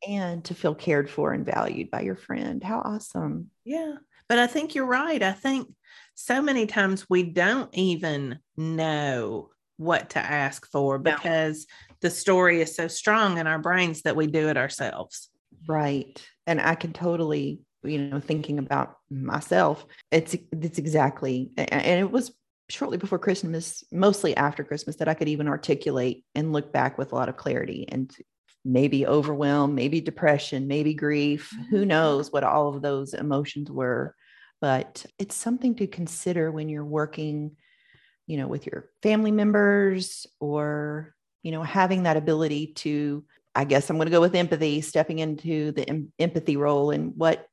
and 0.07 0.45
to 0.45 0.53
feel 0.53 0.75
cared 0.75 1.09
for 1.09 1.33
and 1.33 1.43
valued 1.43 1.89
by 1.89 2.01
your 2.01 2.15
friend. 2.15 2.63
How 2.63 2.81
awesome. 2.85 3.49
Yeah. 3.65 3.95
But 4.29 4.37
I 4.37 4.45
think 4.45 4.75
you're 4.75 4.85
right. 4.85 5.23
I 5.23 5.31
think 5.31 5.73
so 6.13 6.39
many 6.39 6.67
times 6.67 7.09
we 7.09 7.23
don't 7.23 7.73
even 7.73 8.37
know 8.55 9.49
what 9.77 10.11
to 10.11 10.19
ask 10.19 10.69
for 10.69 10.99
because 10.99 11.65
the 12.01 12.11
story 12.11 12.61
is 12.61 12.75
so 12.75 12.87
strong 12.87 13.39
in 13.39 13.47
our 13.47 13.57
brains 13.57 14.03
that 14.03 14.15
we 14.15 14.27
do 14.27 14.49
it 14.49 14.57
ourselves. 14.57 15.29
Right. 15.67 16.23
And 16.45 16.61
I 16.61 16.75
can 16.75 16.93
totally, 16.93 17.61
you 17.81 17.97
know, 17.97 18.19
thinking 18.19 18.59
about 18.59 18.96
myself, 19.09 19.85
it's 20.11 20.35
it's 20.51 20.77
exactly 20.77 21.51
and 21.57 21.99
it 21.99 22.11
was 22.11 22.31
shortly 22.69 22.97
before 22.97 23.19
Christmas, 23.19 23.83
mostly 23.91 24.35
after 24.35 24.63
Christmas, 24.63 24.97
that 24.97 25.07
I 25.07 25.13
could 25.13 25.29
even 25.29 25.47
articulate 25.47 26.25
and 26.35 26.51
look 26.51 26.73
back 26.73 26.97
with 26.97 27.11
a 27.11 27.15
lot 27.15 27.29
of 27.29 27.37
clarity 27.37 27.85
and 27.87 28.13
maybe 28.65 29.07
overwhelm, 29.07 29.75
maybe 29.75 30.01
depression, 30.01 30.67
maybe 30.67 30.93
grief. 30.93 31.53
Who 31.69 31.77
mm-hmm. 31.77 31.87
knows 31.87 32.31
what 32.31 32.43
all 32.43 32.75
of 32.75 32.81
those 32.81 33.13
emotions 33.13 33.71
were. 33.71 34.15
But 34.59 35.05
it's 35.19 35.35
something 35.35 35.75
to 35.75 35.87
consider 35.87 36.51
when 36.51 36.67
you're 36.67 36.83
working, 36.83 37.55
you 38.25 38.37
know, 38.37 38.47
with 38.47 38.65
your 38.65 38.89
family 39.03 39.31
members 39.31 40.25
or, 40.39 41.15
you 41.43 41.51
know, 41.51 41.63
having 41.63 42.03
that 42.03 42.17
ability 42.17 42.73
to 42.75 43.23
I 43.57 43.63
guess 43.63 43.89
I'm 43.89 43.95
going 43.95 44.05
to 44.05 44.11
go 44.11 44.21
with 44.21 44.35
empathy, 44.35 44.81
stepping 44.81 45.17
into 45.17 45.71
the 45.71 45.89
em- 45.89 46.13
empathy 46.19 46.57
role 46.57 46.91
and 46.91 47.13
what 47.15 47.46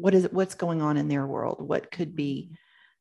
what 0.00 0.14
is 0.14 0.28
what's 0.30 0.54
going 0.54 0.82
on 0.82 0.96
in 0.96 1.08
their 1.08 1.26
world? 1.26 1.60
What 1.60 1.90
could 1.90 2.14
be 2.16 2.50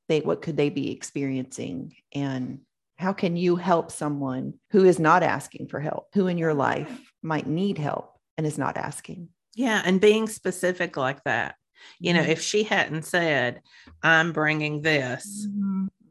they 0.07 0.21
what 0.21 0.41
could 0.41 0.57
they 0.57 0.69
be 0.69 0.91
experiencing 0.91 1.95
and 2.13 2.59
how 2.97 3.13
can 3.13 3.37
you 3.37 3.55
help 3.55 3.91
someone 3.91 4.55
who 4.71 4.83
is 4.83 4.99
not 4.99 5.23
asking 5.23 5.67
for 5.67 5.79
help, 5.79 6.09
who 6.13 6.27
in 6.27 6.37
your 6.37 6.53
life 6.53 6.99
might 7.21 7.47
need 7.47 7.77
help 7.77 8.17
and 8.37 8.45
is 8.45 8.57
not 8.57 8.75
asking? 8.77 9.29
Yeah. 9.55 9.81
And 9.85 10.01
being 10.01 10.27
specific 10.27 10.97
like 10.97 11.23
that. 11.23 11.55
You 11.99 12.13
know, 12.13 12.23
Mhm. 12.23 12.27
if 12.29 12.41
she 12.41 12.63
hadn't 12.63 13.03
said, 13.05 13.61
I'm 14.03 14.33
bringing 14.33 14.81
this, 14.81 15.47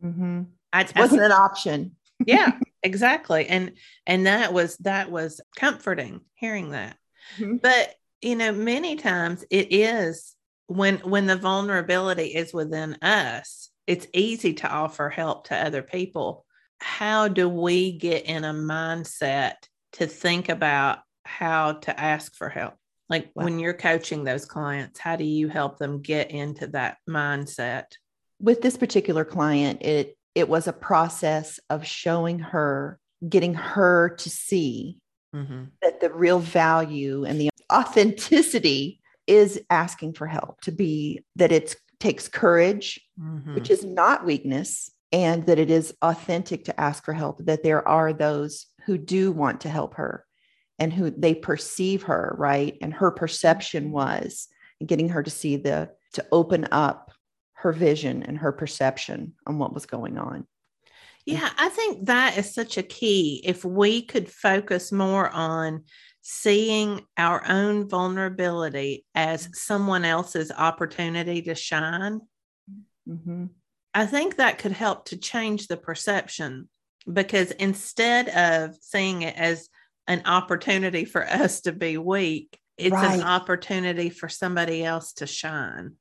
Mhm. 0.03 0.47
I, 0.73 0.83
It 0.83 0.97
wasn't 0.97 1.23
an 1.23 1.33
option. 1.33 1.97
yeah 2.27 2.53
exactly 2.83 3.47
and 3.47 3.73
and 4.07 4.27
that 4.27 4.53
was 4.53 4.77
that 4.79 5.11
was 5.11 5.41
comforting 5.57 6.21
hearing 6.35 6.71
that 6.71 6.97
Mhm. 7.39 7.61
but 7.63 7.95
you 8.23 8.35
know 8.35 8.51
many 8.53 8.97
times 8.97 9.45
it 9.51 9.73
is 9.73 10.35
when 10.69 10.99
when 10.99 11.27
the 11.27 11.37
vulnerability 11.37 12.27
is 12.27 12.53
within 12.55 12.95
us 13.03 13.71
it's 13.87 14.07
easy 14.13 14.53
to 14.53 14.69
offer 14.71 15.09
help 15.09 15.49
to 15.49 15.57
other 15.57 15.83
people 15.83 16.45
how 16.79 17.27
do 17.27 17.49
we 17.49 17.93
get 17.99 18.25
in 18.27 18.45
a 18.45 18.53
mindset 18.53 19.55
to 19.95 20.07
think 20.07 20.49
about 20.49 20.99
how 21.25 21.73
to 21.73 21.99
ask 21.99 22.35
for 22.37 22.49
help 22.49 22.75
like 23.09 23.31
Wow. 23.35 23.45
when 23.45 23.59
you're 23.59 23.73
coaching 23.75 24.25
those 24.25 24.45
clients 24.45 25.01
how 25.01 25.17
do 25.17 25.25
you 25.25 25.49
help 25.49 25.79
them 25.79 26.03
get 26.03 26.31
into 26.31 26.67
that 26.69 26.99
mindset 27.09 27.87
With 28.41 28.61
this 28.63 28.77
particular 28.77 29.25
client, 29.25 29.83
it 29.83 30.17
it 30.35 30.49
was 30.49 30.69
a 30.69 30.73
process 30.73 31.59
of 31.69 31.85
showing 31.85 32.39
her, 32.39 33.01
getting 33.29 33.55
her 33.55 34.11
to 34.21 34.31
see 34.31 34.99
Mhm. 35.35 35.71
that 35.83 36.01
the 36.01 36.13
real 36.13 36.39
value 36.39 37.25
and 37.25 37.41
the 37.41 37.51
authenticity 37.73 38.98
is 39.29 39.61
asking 39.71 40.15
for 40.15 40.27
help 40.27 40.61
to 40.63 40.73
be 40.73 41.25
that 41.37 41.53
it 41.53 41.77
takes 42.01 42.29
courage 42.29 43.01
Mhm. 43.21 43.55
which 43.55 43.71
is 43.71 43.85
not 43.85 44.25
weakness 44.25 44.91
and 45.13 45.47
that 45.47 45.59
it 45.59 45.71
is 45.71 45.95
authentic 46.03 46.65
to 46.65 46.81
ask 46.81 47.05
for 47.05 47.13
help 47.13 47.45
that 47.45 47.63
there 47.63 47.87
are 47.87 48.13
those 48.13 48.67
who 48.87 48.97
do 48.99 49.33
want 49.33 49.61
to 49.63 49.69
help 49.69 49.95
her 49.95 50.25
and 50.79 50.93
who 50.93 51.11
they 51.11 51.35
perceive 51.35 52.05
her 52.05 52.35
right 52.39 52.77
and 52.81 52.95
her 52.95 53.11
perception 53.11 53.91
was 53.91 54.49
getting 54.85 55.09
her 55.09 55.23
to 55.23 55.31
see 55.31 55.57
the 55.57 55.91
to 56.13 56.25
open 56.31 56.69
up 56.71 57.11
her 57.55 57.73
vision 57.73 58.23
and 58.23 58.39
her 58.39 58.53
perception 58.53 59.35
on 59.47 59.59
what 59.59 59.75
was 59.75 59.87
going 59.87 60.17
on 60.19 60.47
Yeah, 61.27 61.51
I 61.59 61.69
think 61.69 62.07
that 62.07 62.39
is 62.39 62.55
such 62.55 62.79
a 62.79 62.83
key. 62.83 63.43
If 63.45 63.63
we 63.65 64.01
could 64.01 64.31
focus 64.31 64.91
more 64.93 65.29
on 65.29 65.85
seeing 66.31 67.01
our 67.17 67.43
own 67.49 67.89
vulnerability 67.89 69.03
as 69.15 69.49
someone 69.55 70.05
else's 70.05 70.53
opportunity 70.53 71.41
to 71.41 71.55
shine, 71.55 72.21
Mhm. 73.09 73.49
I 73.95 74.05
think 74.05 74.37
that 74.37 74.59
could 74.59 74.73
help 74.73 75.07
to 75.07 75.17
change 75.17 75.69
the 75.69 75.79
perception 75.79 76.69
because 77.11 77.51
instead 77.53 78.29
of 78.29 78.77
seeing 78.83 79.23
it 79.23 79.37
as 79.39 79.71
an 80.07 80.21
opportunity 80.27 81.07
for 81.07 81.27
us 81.31 81.63
to 81.63 81.73
be 81.73 81.97
weak, 81.97 82.61
it's 82.77 82.93
Right. 82.93 83.19
an 83.19 83.23
opportunity 83.25 84.11
for 84.11 84.29
somebody 84.29 84.85
else 84.85 85.15
to 85.15 85.27
shine. 85.27 85.97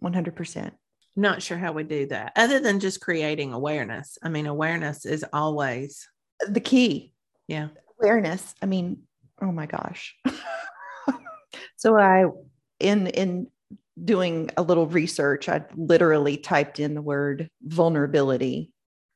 100% 0.00 0.74
Not 1.16 1.42
sure 1.42 1.58
how 1.58 1.72
we 1.72 1.82
do 1.82 2.06
that 2.06 2.32
other 2.36 2.60
than 2.60 2.78
just 2.78 3.00
creating 3.00 3.52
awareness. 3.52 4.16
I 4.22 4.28
mean, 4.28 4.46
awareness 4.46 5.04
is 5.04 5.24
always, 5.32 6.08
the 6.48 6.60
key 6.60 7.14
yeah. 7.48 7.68
awareness 8.00 8.54
i 8.62 8.66
mean 8.66 9.02
oh 9.40 9.52
my 9.52 9.66
gosh. 9.66 10.16
So 11.76 11.98
i 11.98 12.24
in 12.78 13.08
in 13.08 13.48
doing 14.02 14.50
a 14.56 14.62
little 14.62 14.86
research 14.86 15.48
i 15.48 15.62
literally 15.76 16.36
typed 16.36 16.80
in 16.80 16.94
the 16.94 17.02
word 17.02 17.50
vulnerability 17.62 18.70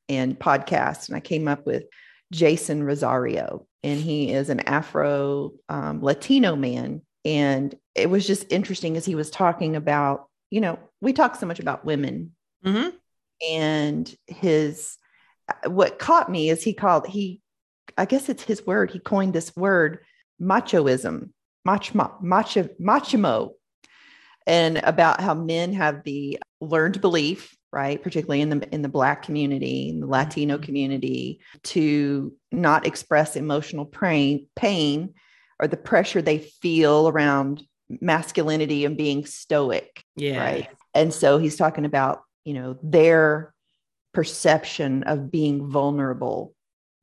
in 0.08 0.34
podcast 0.34 1.08
and 1.08 1.16
i 1.16 1.20
came 1.20 1.48
up 1.48 1.64
with 1.64 1.84
jason 2.32 2.82
rosario 2.82 3.66
and 3.82 4.00
he 4.00 4.32
is 4.32 4.50
an 4.50 4.60
afro 4.60 5.52
um, 5.68 6.02
latino 6.02 6.56
man. 6.56 7.02
And 7.24 7.74
it 7.94 8.10
was 8.10 8.26
just 8.26 8.52
interesting 8.52 8.96
as 8.96 9.04
he 9.04 9.14
was 9.14 9.30
talking 9.30 9.76
about 9.76 10.28
you 10.50 10.60
know 10.60 10.78
we 11.00 11.12
talk 11.12 11.36
so 11.36 11.46
much 11.46 11.60
about 11.60 11.84
women. 11.84 12.32
Hmm 12.64 12.88
and 13.46 14.14
his 14.26 14.96
what 15.66 15.98
caught 15.98 16.30
me 16.30 16.50
is 16.50 16.62
he 16.62 16.72
called 16.72 17.06
he 17.06 17.40
i 17.96 18.04
guess 18.04 18.28
it's 18.28 18.42
his 18.42 18.66
word 18.66 18.90
he 18.90 18.98
coined 18.98 19.32
this 19.32 19.54
word 19.56 19.98
machoism 20.40 21.30
macho 21.64 22.12
macho 22.22 22.68
machimo 22.80 23.50
and 24.46 24.78
about 24.78 25.20
how 25.20 25.34
men 25.34 25.72
have 25.72 26.04
the 26.04 26.38
learned 26.60 27.00
belief 27.00 27.54
right 27.72 28.02
particularly 28.02 28.40
in 28.40 28.48
the 28.50 28.74
in 28.74 28.82
the 28.82 28.88
black 28.88 29.22
community 29.22 29.88
in 29.88 30.00
the 30.00 30.06
latino 30.06 30.56
Mhm. 30.58 30.62
community 30.62 31.40
to 31.64 32.32
not 32.52 32.86
express 32.86 33.36
emotional 33.36 33.84
pain 33.84 34.46
pain 34.56 35.14
or 35.60 35.66
the 35.68 35.76
pressure 35.76 36.22
they 36.22 36.38
feel 36.38 37.08
around 37.08 37.62
masculinity 38.00 38.84
and 38.84 38.96
being 38.96 39.24
stoic 39.26 40.02
Yeah. 40.16 40.38
right 40.38 40.68
and 40.94 41.12
so 41.12 41.38
he's 41.38 41.56
talking 41.56 41.84
about 41.84 42.22
you 42.44 42.54
know 42.54 42.76
their 42.82 43.52
perception 44.14 45.02
of 45.04 45.30
being 45.30 45.68
vulnerable 45.68 46.54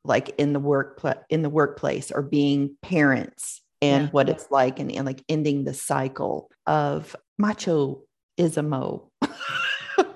like 0.05 0.35
in 0.37 0.53
the 0.53 0.59
work 0.59 1.01
in 1.29 1.41
the 1.41 1.49
workplace 1.49 2.11
or 2.11 2.21
being 2.21 2.75
parents 2.81 3.61
and 3.81 4.05
Yeah. 4.05 4.09
what 4.11 4.29
it's 4.29 4.49
like 4.51 4.79
and, 4.79 4.91
and 4.91 5.05
like 5.05 5.23
ending 5.29 5.63
the 5.63 5.73
cycle 5.73 6.49
of 6.67 7.15
macho 7.37 8.01
ismo 8.39 9.09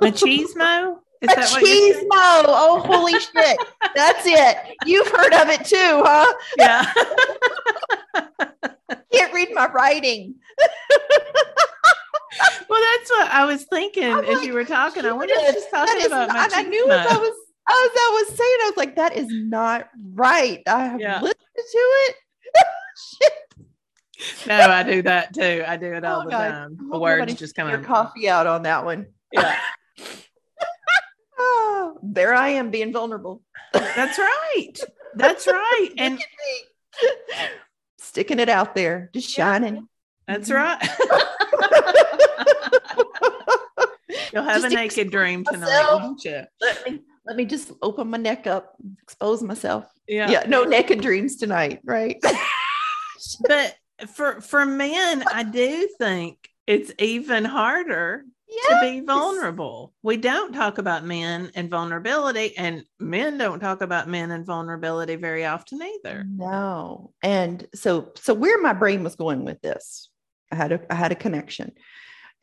Machismo? 0.01 0.97
Is 1.21 1.29
that 1.33 1.49
what 1.51 1.61
you're? 1.61 1.95
Machismo. 1.95 2.07
Oh, 2.13 2.81
holy 2.85 3.13
shit. 3.13 3.57
That's 3.95 4.25
it. 4.25 4.57
You've 4.85 5.07
heard 5.07 5.33
of 5.33 5.49
it 5.49 5.65
too, 5.65 6.03
huh? 6.05 6.33
Yeah. 6.57 6.91
Can't 9.13 9.33
read 9.33 9.49
my 9.53 9.67
writing. 9.71 10.35
well, 12.69 12.81
that's 12.81 13.09
what 13.09 13.31
I 13.31 13.45
was 13.45 13.63
thinking 13.63 14.03
I'm 14.13 14.23
as 14.25 14.37
like, 14.37 14.45
you 14.47 14.53
were 14.53 14.65
talking. 14.65 15.05
I 15.05 15.11
wonder 15.11 15.33
if 15.37 15.55
she's 15.55 15.65
talking 15.71 16.05
about 16.05 16.27
not- 16.29 16.51
I 16.55 16.63
knew 16.63 16.89
as 16.91 17.07
I 17.07 17.17
was 17.17 17.33
as 17.69 17.91
I 17.95 18.23
was 18.25 18.27
saying, 18.37 18.57
I 18.61 18.65
was 18.69 18.77
like, 18.77 18.95
that 18.95 19.15
is 19.17 19.27
not 19.29 19.89
right. 20.13 20.61
I 20.67 20.85
have 20.85 20.99
Yeah. 20.99 21.19
listened 21.21 21.39
to 21.55 21.77
it. 21.77 22.15
No, 24.47 24.55
I 24.55 24.81
do 24.81 25.03
that 25.03 25.31
too. 25.31 25.63
I 25.67 25.77
do 25.77 25.93
it 25.93 26.03
all 26.03 26.21
Oh, 26.21 26.25
the 26.25 26.31
God. 26.31 26.49
time. 26.51 26.77
The 26.89 26.97
words 26.97 27.35
just 27.35 27.53
come 27.55 27.69
your 27.69 27.77
coffee 27.83 28.27
out 28.27 28.47
on 28.47 28.63
that 28.63 28.83
one. 28.83 29.05
Yeah, 29.31 29.55
Oh, 31.39 31.99
there 32.01 32.33
I 32.33 32.49
am 32.49 32.71
being 32.71 32.91
vulnerable. 32.91 33.43
that's 33.73 34.17
right. 34.17 34.73
That's 35.15 35.45
right. 35.45 35.89
And 35.99 36.15
Look 36.15 36.23
at 36.23 37.09
me. 37.43 37.47
sticking 37.99 38.39
it 38.39 38.49
out 38.49 38.73
there, 38.73 39.11
just 39.13 39.37
Yeah. 39.37 39.51
shining. 39.53 39.87
that's 40.27 40.49
right. 40.49 40.79
You'll 44.33 44.43
have 44.43 44.61
Just 44.61 44.65
a 44.73 44.75
naked 44.75 45.11
dream 45.11 45.43
tonight, 45.43 45.67
myself. 45.69 46.01
won't 46.01 46.23
you? 46.25 46.41
let 46.61 46.89
me 46.89 47.01
let 47.27 47.35
me 47.35 47.45
just 47.45 47.71
open 47.81 48.09
my 48.09 48.17
neck 48.17 48.47
up, 48.47 48.75
expose 49.03 49.43
myself. 49.43 49.85
Yeah. 50.07 50.29
Yeah, 50.29 50.43
no 50.47 50.63
naked 50.63 51.01
dreams 51.01 51.35
tonight, 51.35 51.81
right? 51.83 52.17
But 53.47 53.75
for 54.13 54.41
for 54.41 54.65
men, 54.65 55.23
I 55.33 55.43
do 55.43 55.89
think 55.97 56.49
it's 56.65 56.91
even 56.99 57.45
harder 57.45 58.23
to 58.47 58.79
be 58.81 59.01
vulnerable. 59.01 59.93
We 60.03 60.17
don't 60.17 60.53
talk 60.53 60.77
about 60.77 61.03
men 61.03 61.51
and 61.55 61.69
vulnerability, 61.69 62.57
and 62.57 62.83
men 62.99 63.37
don't 63.37 63.59
talk 63.59 63.81
about 63.81 64.07
men 64.07 64.31
and 64.31 64.45
vulnerability 64.45 65.15
very 65.15 65.45
often 65.45 65.81
either. 65.81 66.25
No. 66.29 67.11
And 67.23 67.67
so 67.73 68.11
so 68.15 68.33
where 68.33 68.61
my 68.61 68.73
brain 68.73 69.03
was 69.03 69.15
going 69.15 69.43
with 69.43 69.61
this, 69.61 70.09
I 70.51 70.55
had 70.55 70.71
a 70.71 70.79
I 70.89 70.95
had 70.95 71.11
a 71.11 71.15
connection. 71.15 71.73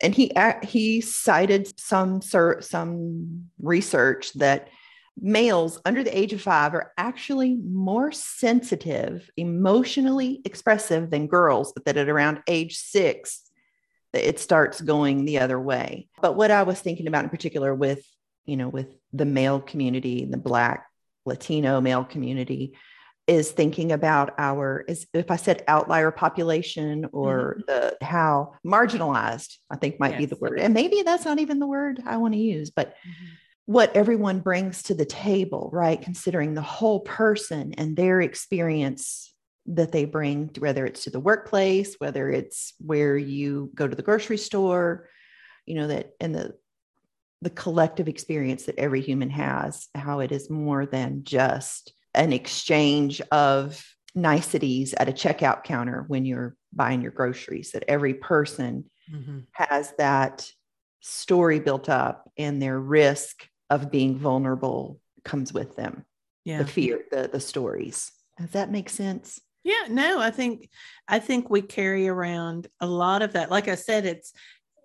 And 0.03 0.15
he 0.15 0.33
he 0.63 1.01
cited 1.01 1.79
some 1.79 2.21
some 2.21 3.51
research 3.59 4.33
that 4.35 4.69
males 5.21 5.81
under 5.85 6.03
the 6.03 6.17
age 6.17 6.33
of 6.33 6.43
5 6.43 6.75
are 6.75 6.93
actually 6.99 7.55
more 7.55 8.11
sensitive, 8.11 9.31
emotionally 9.37 10.41
expressive 10.45 11.11
than 11.11 11.29
girls, 11.29 11.73
but 11.73 11.85
that 11.85 11.97
at 11.97 12.09
around 12.09 12.43
age 12.49 12.77
6 12.77 13.43
it 14.13 14.39
starts 14.39 14.81
going 14.81 15.25
the 15.25 15.41
other 15.41 15.59
way. 15.59 16.09
But 16.21 16.37
what 16.37 16.51
I 16.51 16.63
was 16.63 16.81
thinking 16.81 17.09
about 17.09 17.25
in 17.25 17.31
particular 17.31 17.75
with, 17.75 18.05
you 18.45 18.57
know, 18.57 18.69
with 18.69 18.87
the 19.13 19.25
male 19.25 19.61
community, 19.61 20.25
the 20.25 20.37
Black, 20.37 20.87
Latino 21.27 21.81
male 21.81 22.05
community, 22.05 22.77
is 23.27 23.51
thinking 23.53 23.93
about 23.93 24.35
our 24.39 24.85
is 24.87 25.07
if 25.15 25.31
I 25.31 25.37
said 25.37 25.65
outlier 25.67 26.11
population 26.11 27.07
or 27.13 27.57
mm-hmm. 27.59 27.63
the 27.67 28.05
how 28.05 28.55
marginalized, 28.67 29.57
I 29.71 29.77
think 29.77 29.99
might 29.99 30.13
yes. 30.13 30.19
be 30.19 30.27
the 30.27 30.37
word. 30.37 30.61
And 30.61 30.75
maybe 30.75 31.03
that's 31.03 31.25
not 31.25 31.39
even 31.39 31.59
the 31.59 31.67
word 31.67 32.03
I 32.05 32.19
want 32.19 32.35
to 32.35 32.41
use, 32.41 32.71
but 32.71 32.89
mm-hmm. 32.89 33.25
what 33.67 33.97
everyone 33.97 34.41
brings 34.41 34.83
to 34.85 34.95
the 34.95 35.07
table, 35.07 35.71
right? 35.73 36.01
Considering 36.01 36.55
the 36.55 36.63
whole 36.63 37.01
person 37.01 37.75
and 37.79 37.97
their 37.97 38.21
experience 38.21 39.33
that 39.67 39.93
they 39.93 40.05
bring, 40.05 40.51
whether 40.59 40.85
it's 40.85 41.05
to 41.05 41.11
the 41.11 41.21
workplace, 41.21 41.95
whether 41.99 42.31
it's 42.31 42.75
where 42.79 43.17
you 43.17 43.71
go 43.75 43.89
to 43.89 43.97
the 43.97 44.03
grocery 44.03 44.37
store, 44.37 45.09
you 45.65 45.77
know, 45.77 45.87
that 45.87 46.13
and 46.21 46.35
the 46.35 46.55
the 47.41 47.51
collective 47.51 48.09
experience 48.09 48.65
that 48.65 48.79
every 48.79 49.03
human 49.03 49.29
has, 49.29 49.89
how 49.95 50.21
it 50.21 50.33
is 50.33 50.49
more 50.49 50.87
than 50.87 51.25
just 51.25 51.93
an 52.15 52.33
exchange 52.33 53.21
of 53.33 53.85
niceties 54.15 54.95
at 54.95 55.09
a 55.09 55.13
checkout 55.13 55.65
counter 55.65 56.05
when 56.09 56.25
you're 56.25 56.57
buying 56.73 57.03
your 57.03 57.11
groceries, 57.11 57.73
that 57.73 57.85
every 57.89 58.15
person 58.15 58.85
mm-hmm. 59.13 59.41
has 59.53 59.93
that 59.99 60.49
story 61.01 61.61
built 61.61 61.89
up 61.89 62.31
and 62.39 62.61
their 62.61 62.79
risk 62.79 63.47
of 63.71 63.91
being 63.91 64.17
vulnerable 64.19 65.01
comes 65.25 65.53
with 65.53 65.77
them. 65.77 66.05
Yeah. 66.45 66.59
The 66.59 66.67
fear, 66.67 67.05
the 67.11 67.29
the 67.33 67.41
stories. 67.41 68.13
Does 68.39 68.51
that 68.51 68.71
make 68.71 68.91
sense? 68.91 69.41
Yeah, 69.65 69.87
no, 69.89 70.21
I 70.21 70.31
think 70.31 70.69
I 71.09 71.19
think 71.19 71.49
we 71.49 71.63
carry 71.63 72.07
around 72.07 72.69
a 72.81 72.87
lot 72.87 73.23
of 73.23 73.33
that. 73.33 73.51
Like 73.51 73.69
I 73.69 73.77
said, 73.77 74.05
it's 74.05 74.33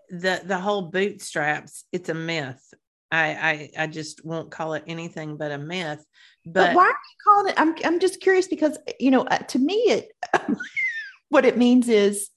the 0.09 0.41
the 0.43 0.57
whole 0.57 0.83
bootstraps. 0.83 1.83
It's 1.91 2.09
a 2.09 2.13
myth. 2.13 2.62
I 3.12 3.71
I, 3.77 3.83
I 3.83 3.88
just 3.88 4.25
won't 4.25 4.51
call 4.51 4.74
it 4.74 4.86
anything 4.88 5.36
but 5.36 5.51
a 5.51 5.57
myth. 5.57 6.03
But, 6.46 6.53
but 6.53 6.75
why 6.75 6.84
are 6.84 6.89
you 6.89 7.24
calling 7.24 7.51
it? 7.51 7.60
I'm 7.60 7.75
I'm 7.84 8.00
just 8.00 8.22
curious 8.22 8.48
because 8.48 8.77
you 9.00 9.12
know 9.12 9.22
uh, 9.22 9.38
to 9.38 9.60
me 9.60 9.75
it 9.75 10.12
what 11.29 11.46
it 11.46 11.58
means 11.58 11.89
is 11.89 12.29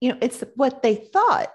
you 0.00 0.10
know 0.10 0.18
it's 0.20 0.42
what 0.56 0.82
they 0.82 0.94
thought 0.94 1.48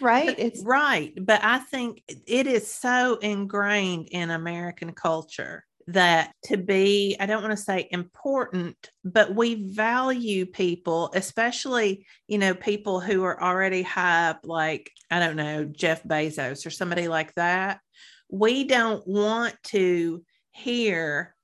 right 0.00 0.26
but, 0.26 0.38
it's 0.38 0.62
right 0.64 1.12
but 1.20 1.42
i 1.42 1.58
think 1.58 2.02
it 2.06 2.46
is 2.46 2.72
so 2.72 3.16
ingrained 3.16 4.08
in 4.12 4.30
american 4.30 4.92
culture 4.92 5.64
that 5.88 6.32
to 6.44 6.58
be, 6.58 7.16
I 7.18 7.24
don't 7.24 7.42
want 7.42 7.56
to 7.56 7.64
say 7.64 7.88
important, 7.90 8.76
but 9.04 9.34
we 9.34 9.70
value 9.70 10.44
people, 10.44 11.10
especially, 11.14 12.06
you 12.26 12.36
know, 12.36 12.52
people 12.52 13.00
who 13.00 13.24
are 13.24 13.42
already 13.42 13.80
high 13.80 14.28
up, 14.28 14.40
like, 14.44 14.90
I 15.10 15.18
don't 15.18 15.36
know, 15.36 15.64
Jeff 15.64 16.02
Bezos 16.02 16.66
or 16.66 16.70
somebody 16.70 17.08
like 17.08 17.34
that. 17.36 17.80
We 18.30 18.64
don't 18.64 19.06
want 19.06 19.56
to 19.68 20.22
hear 20.52 21.34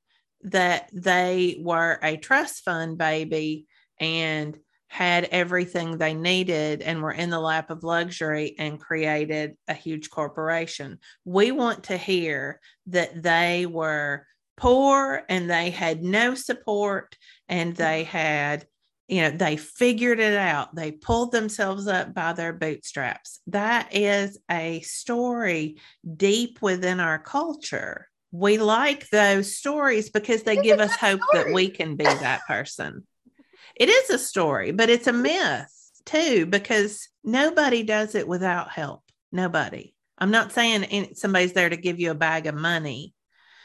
that 0.43 0.91
they 0.93 1.57
were 1.61 1.99
a 2.03 2.17
trust 2.17 2.65
fund 2.65 2.99
baby 2.99 3.67
and 3.99 4.59
had 4.89 5.25
everything 5.25 5.99
they 5.99 6.15
needed 6.15 6.81
and 6.81 7.03
were 7.03 7.13
in 7.13 7.31
the 7.31 7.41
lap 7.41 7.71
of 7.71 7.83
luxury 7.83 8.55
and 8.59 8.79
created 8.79 9.57
a 9.67 9.75
huge 9.75 10.09
corporation. 10.11 10.99
We 11.25 11.51
want 11.51 11.85
to 11.85 11.97
hear 11.97 12.61
that 12.87 13.23
they 13.23 13.67
were 13.67 14.27
poor 14.57 15.25
and 15.29 15.51
they 15.51 15.71
had 15.71 16.03
no 16.03 16.35
support 16.35 17.17
and 17.49 17.75
they 17.75 18.05
had 18.05 18.67
you 19.09 19.21
know 19.21 19.31
they 19.31 19.57
figured 19.57 20.19
it 20.19 20.37
out. 20.37 20.75
They 20.75 20.93
pulled 20.93 21.33
themselves 21.33 21.87
up 21.87 22.15
by 22.15 22.33
their 22.33 22.53
bootstraps. 22.53 23.41
That 23.49 23.95
is 23.95 24.39
a 24.51 24.81
story 24.81 25.77
deep 26.17 26.63
within 26.63 27.01
our 27.01 27.19
culture 27.19 28.09
we 28.35 28.59
like 28.59 29.09
those 29.11 29.57
stories 29.57 30.11
because 30.11 30.43
they 30.43 30.57
give 30.57 30.81
us 30.81 30.95
hope 30.97 31.23
story. 31.23 31.45
that 31.45 31.55
we 31.55 31.69
can 31.69 31.95
be 31.95 32.05
that 32.05 32.41
person 32.47 33.07
it 33.77 33.89
is 33.89 34.11
a 34.11 34.19
story 34.19 34.73
but 34.73 34.91
it's 34.91 35.07
a 35.07 35.13
myth 35.13 35.71
too 36.05 36.45
because 36.47 37.09
nobody 37.23 37.83
does 37.83 38.15
it 38.15 38.27
without 38.27 38.71
help 38.71 39.03
nobody 39.31 39.95
i'm 40.19 40.31
not 40.31 40.53
saying 40.53 41.15
somebody's 41.15 41.53
there 41.53 41.69
to 41.69 41.77
give 41.77 42.01
you 42.01 42.11
a 42.11 42.15
bag 42.15 42.47
of 42.47 42.55
money 42.55 43.15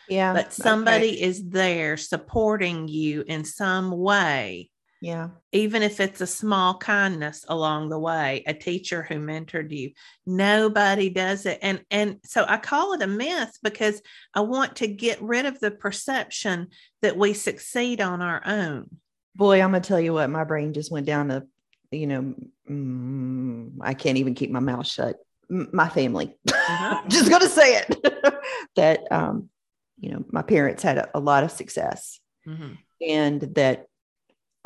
yeah. 0.10 0.34
But 0.34 0.52
somebody 0.52 1.12
okay. 1.12 1.22
is 1.22 1.48
there 1.48 1.96
supporting 1.96 2.88
you 2.88 3.24
in 3.26 3.46
some 3.46 3.92
way. 3.92 4.72
Yeah. 5.02 5.30
Even 5.54 5.82
if 5.82 6.00
it's 6.00 6.20
a 6.20 6.28
small 6.28 6.78
kindness 6.78 7.46
along 7.48 7.90
the 7.90 8.00
way, 8.00 8.44
a 8.46 8.54
teacher 8.54 9.02
who 9.02 9.16
mentored 9.16 9.72
you. 9.72 9.92
Nobody 10.26 11.10
does 11.10 11.46
it. 11.46 11.60
And 11.62 11.84
and 11.90 12.18
so 12.26 12.46
I 12.48 12.58
call 12.58 12.94
it 12.94 13.02
a 13.02 13.08
myth 13.08 13.58
because 13.64 14.02
I 14.34 14.42
want 14.42 14.78
to 14.78 14.88
get 14.88 15.22
rid 15.22 15.46
of 15.46 15.60
the 15.60 15.72
perception 15.72 16.68
that 17.02 17.18
we 17.18 17.34
succeed 17.34 18.02
on 18.02 18.22
our 18.22 18.42
own. 18.46 18.90
Boy, 19.36 19.62
I'm 19.62 19.72
gonna 19.72 19.82
tell 19.82 20.02
you 20.02 20.14
what, 20.14 20.30
my 20.30 20.44
brain 20.44 20.74
just 20.74 20.92
went 20.92 21.06
down 21.06 21.30
to, 21.30 21.48
you 21.92 22.08
know, 22.08 22.36
mm, 22.70 23.72
I 23.80 23.94
can't 23.94 24.18
even 24.18 24.36
keep 24.36 24.52
my 24.52 24.60
mouth 24.60 24.88
shut. 24.88 25.16
my 25.50 25.88
family. 25.88 26.36
Uh-huh. 26.52 27.02
just 27.08 27.30
gonna 27.30 27.48
say 27.48 27.78
it. 27.78 28.36
that 28.76 29.10
um 29.12 29.50
you 29.98 30.12
know, 30.12 30.26
my 30.30 30.42
parents 30.42 30.84
had 30.84 30.98
a, 30.98 31.10
a 31.14 31.20
lot 31.20 31.44
of 31.44 31.52
success. 31.52 32.20
Mm-hmm. 32.48 32.74
And 33.08 33.42
that 33.56 33.89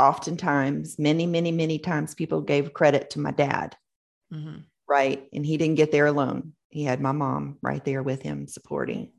oftentimes, 0.04 1.00
many, 1.00 1.26
many, 1.26 1.52
many 1.52 1.80
times, 1.80 2.14
people 2.14 2.42
gave 2.42 2.74
credit 2.74 3.12
to 3.12 3.20
my 3.20 3.32
dad. 3.32 3.78
Mm-hmm. 4.34 4.58
Right. 4.88 5.28
And 5.32 5.46
he 5.46 5.58
didn't 5.58 5.76
get 5.76 5.92
there 5.92 6.08
alone. 6.08 6.54
He 6.70 6.84
had 6.84 7.00
my 7.00 7.14
mom 7.14 7.58
right 7.62 7.84
there 7.86 8.04
with 8.04 8.22
him 8.22 8.48
supporting. 8.48 9.12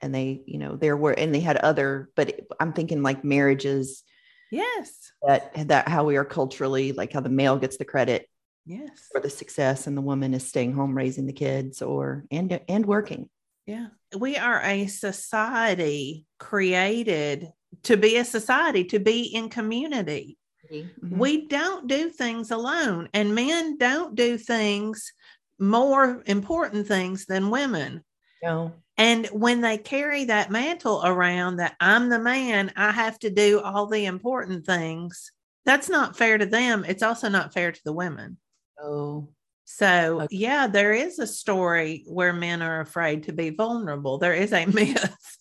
And 0.00 0.14
they, 0.14 0.42
you 0.46 0.58
know, 0.58 0.76
there 0.76 0.96
were, 0.96 1.12
and 1.12 1.34
they 1.34 1.40
had 1.40 1.58
other, 1.58 2.10
but 2.16 2.40
I'm 2.58 2.72
thinking 2.72 3.02
like 3.02 3.22
marriages. 3.24 4.02
Yes. 4.50 5.12
That, 5.26 5.68
that 5.68 5.88
how 5.88 6.04
we 6.04 6.16
are 6.16 6.24
culturally, 6.24 6.92
like 6.92 7.12
how 7.12 7.20
the 7.20 7.28
male 7.28 7.58
gets 7.58 7.76
the 7.76 7.84
credit. 7.84 8.26
Yes. 8.64 9.08
For 9.12 9.20
the 9.20 9.30
success 9.30 9.86
and 9.86 9.96
the 9.96 10.02
woman 10.02 10.34
is 10.34 10.46
staying 10.46 10.72
home 10.72 10.96
raising 10.96 11.26
the 11.26 11.32
kids 11.32 11.82
or, 11.82 12.24
and, 12.30 12.58
and 12.68 12.86
working. 12.86 13.28
Yeah. 13.66 13.88
We 14.16 14.36
are 14.36 14.60
a 14.62 14.86
society 14.86 16.26
created 16.38 17.52
to 17.84 17.96
be 17.96 18.16
a 18.16 18.24
society, 18.24 18.84
to 18.84 18.98
be 18.98 19.22
in 19.22 19.48
community. 19.48 20.38
Mm-hmm. 20.70 21.18
We 21.18 21.46
don't 21.46 21.86
do 21.86 22.08
things 22.08 22.50
alone, 22.50 23.08
and 23.12 23.34
men 23.34 23.78
don't 23.78 24.14
do 24.14 24.38
things 24.38 25.12
more 25.58 26.22
important 26.26 26.86
things 26.86 27.26
than 27.26 27.50
women. 27.50 28.02
No. 28.42 28.72
And 28.98 29.26
when 29.28 29.60
they 29.60 29.78
carry 29.78 30.24
that 30.24 30.50
mantle 30.50 31.02
around 31.04 31.56
that 31.56 31.76
I'm 31.80 32.08
the 32.08 32.18
man, 32.18 32.72
I 32.76 32.90
have 32.92 33.18
to 33.20 33.30
do 33.30 33.60
all 33.60 33.86
the 33.86 34.06
important 34.06 34.66
things, 34.66 35.32
that's 35.64 35.88
not 35.88 36.16
fair 36.16 36.38
to 36.38 36.46
them. 36.46 36.84
It's 36.86 37.02
also 37.02 37.28
not 37.28 37.54
fair 37.54 37.72
to 37.72 37.80
the 37.84 37.92
women. 37.92 38.36
Oh, 38.80 39.28
so, 39.64 40.22
okay. 40.22 40.36
yeah, 40.36 40.66
there 40.66 40.92
is 40.92 41.18
a 41.18 41.26
story 41.26 42.04
where 42.06 42.32
men 42.32 42.60
are 42.60 42.80
afraid 42.80 43.22
to 43.24 43.32
be 43.32 43.50
vulnerable. 43.50 44.18
There 44.18 44.34
is 44.34 44.52
a 44.52 44.66
myth. 44.72 45.38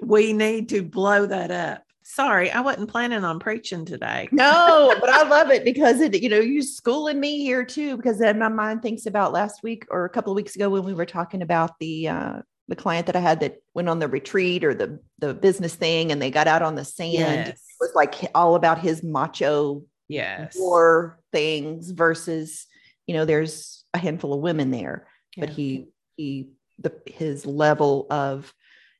We 0.00 0.32
need 0.32 0.68
to 0.70 0.82
blow 0.82 1.26
that 1.26 1.50
up. 1.50 1.82
Sorry, 2.02 2.50
I 2.50 2.60
wasn't 2.60 2.90
planning 2.90 3.24
on 3.24 3.38
preaching 3.38 3.84
today. 3.84 4.28
no, 4.32 4.94
but 5.00 5.08
I 5.08 5.26
love 5.26 5.50
it 5.50 5.64
because 5.64 6.00
it, 6.00 6.20
you 6.20 6.28
know, 6.28 6.40
you're 6.40 6.62
schooling 6.62 7.18
me 7.18 7.38
here 7.38 7.64
too, 7.64 7.96
because 7.96 8.18
then 8.18 8.38
my 8.38 8.48
mind 8.48 8.82
thinks 8.82 9.06
about 9.06 9.32
last 9.32 9.62
week 9.62 9.86
or 9.90 10.04
a 10.04 10.10
couple 10.10 10.32
of 10.32 10.36
weeks 10.36 10.54
ago 10.54 10.68
when 10.68 10.84
we 10.84 10.94
were 10.94 11.06
talking 11.06 11.42
about 11.42 11.78
the 11.78 12.08
uh 12.08 12.40
the 12.68 12.76
client 12.76 13.06
that 13.06 13.16
I 13.16 13.20
had 13.20 13.40
that 13.40 13.62
went 13.74 13.88
on 13.88 13.98
the 13.98 14.08
retreat 14.08 14.62
or 14.64 14.74
the 14.74 15.00
the 15.18 15.32
business 15.32 15.74
thing 15.74 16.12
and 16.12 16.20
they 16.20 16.30
got 16.30 16.48
out 16.48 16.62
on 16.62 16.74
the 16.74 16.84
sand. 16.84 17.12
Yes. 17.12 17.48
It 17.48 17.76
was 17.80 17.92
like 17.94 18.14
all 18.34 18.56
about 18.56 18.78
his 18.78 19.02
macho 19.02 19.82
yes 20.08 20.56
war 20.58 21.18
things 21.32 21.90
versus 21.90 22.66
you 23.06 23.14
know 23.14 23.24
there's 23.24 23.84
a 23.94 23.98
handful 23.98 24.34
of 24.34 24.40
women 24.40 24.70
there 24.70 25.06
yeah. 25.36 25.46
but 25.46 25.54
he 25.54 25.86
he 26.16 26.50
the 26.78 26.92
his 27.06 27.46
level 27.46 28.06
of 28.10 28.52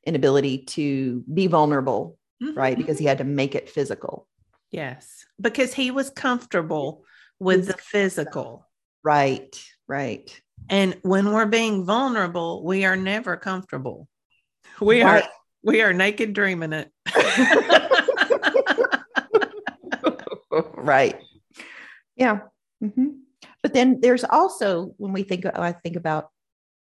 inability 0.05 0.59
to 0.59 1.23
be 1.33 1.47
vulnerable 1.47 2.17
mm-hmm. 2.41 2.57
right 2.57 2.77
because 2.77 2.99
he 2.99 3.05
had 3.05 3.17
to 3.17 3.23
make 3.23 3.55
it 3.55 3.69
physical 3.69 4.27
yes 4.71 5.25
because 5.39 5.73
he 5.73 5.91
was 5.91 6.09
comfortable 6.09 7.03
with 7.39 7.67
the 7.67 7.73
physical 7.73 8.65
right 9.03 9.63
right 9.87 10.41
And 10.69 10.97
when 11.01 11.31
we're 11.31 11.45
being 11.45 11.85
vulnerable, 11.85 12.63
we 12.63 12.85
are 12.85 12.95
never 12.95 13.37
comfortable. 13.37 14.07
We 14.79 15.03
right. 15.03 15.23
are 15.23 15.29
we 15.63 15.81
are 15.81 15.93
naked 15.93 16.33
dreaming 16.33 16.73
it. 16.73 16.91
right. 20.75 21.19
Yeah. 22.15 22.39
Mm-hmm. 22.83 23.07
But 23.61 23.73
then 23.73 24.01
there's 24.01 24.23
also 24.23 24.93
when 24.97 25.13
we 25.13 25.23
think 25.23 25.45
I 25.45 25.71
think 25.71 25.95
about 25.95 26.29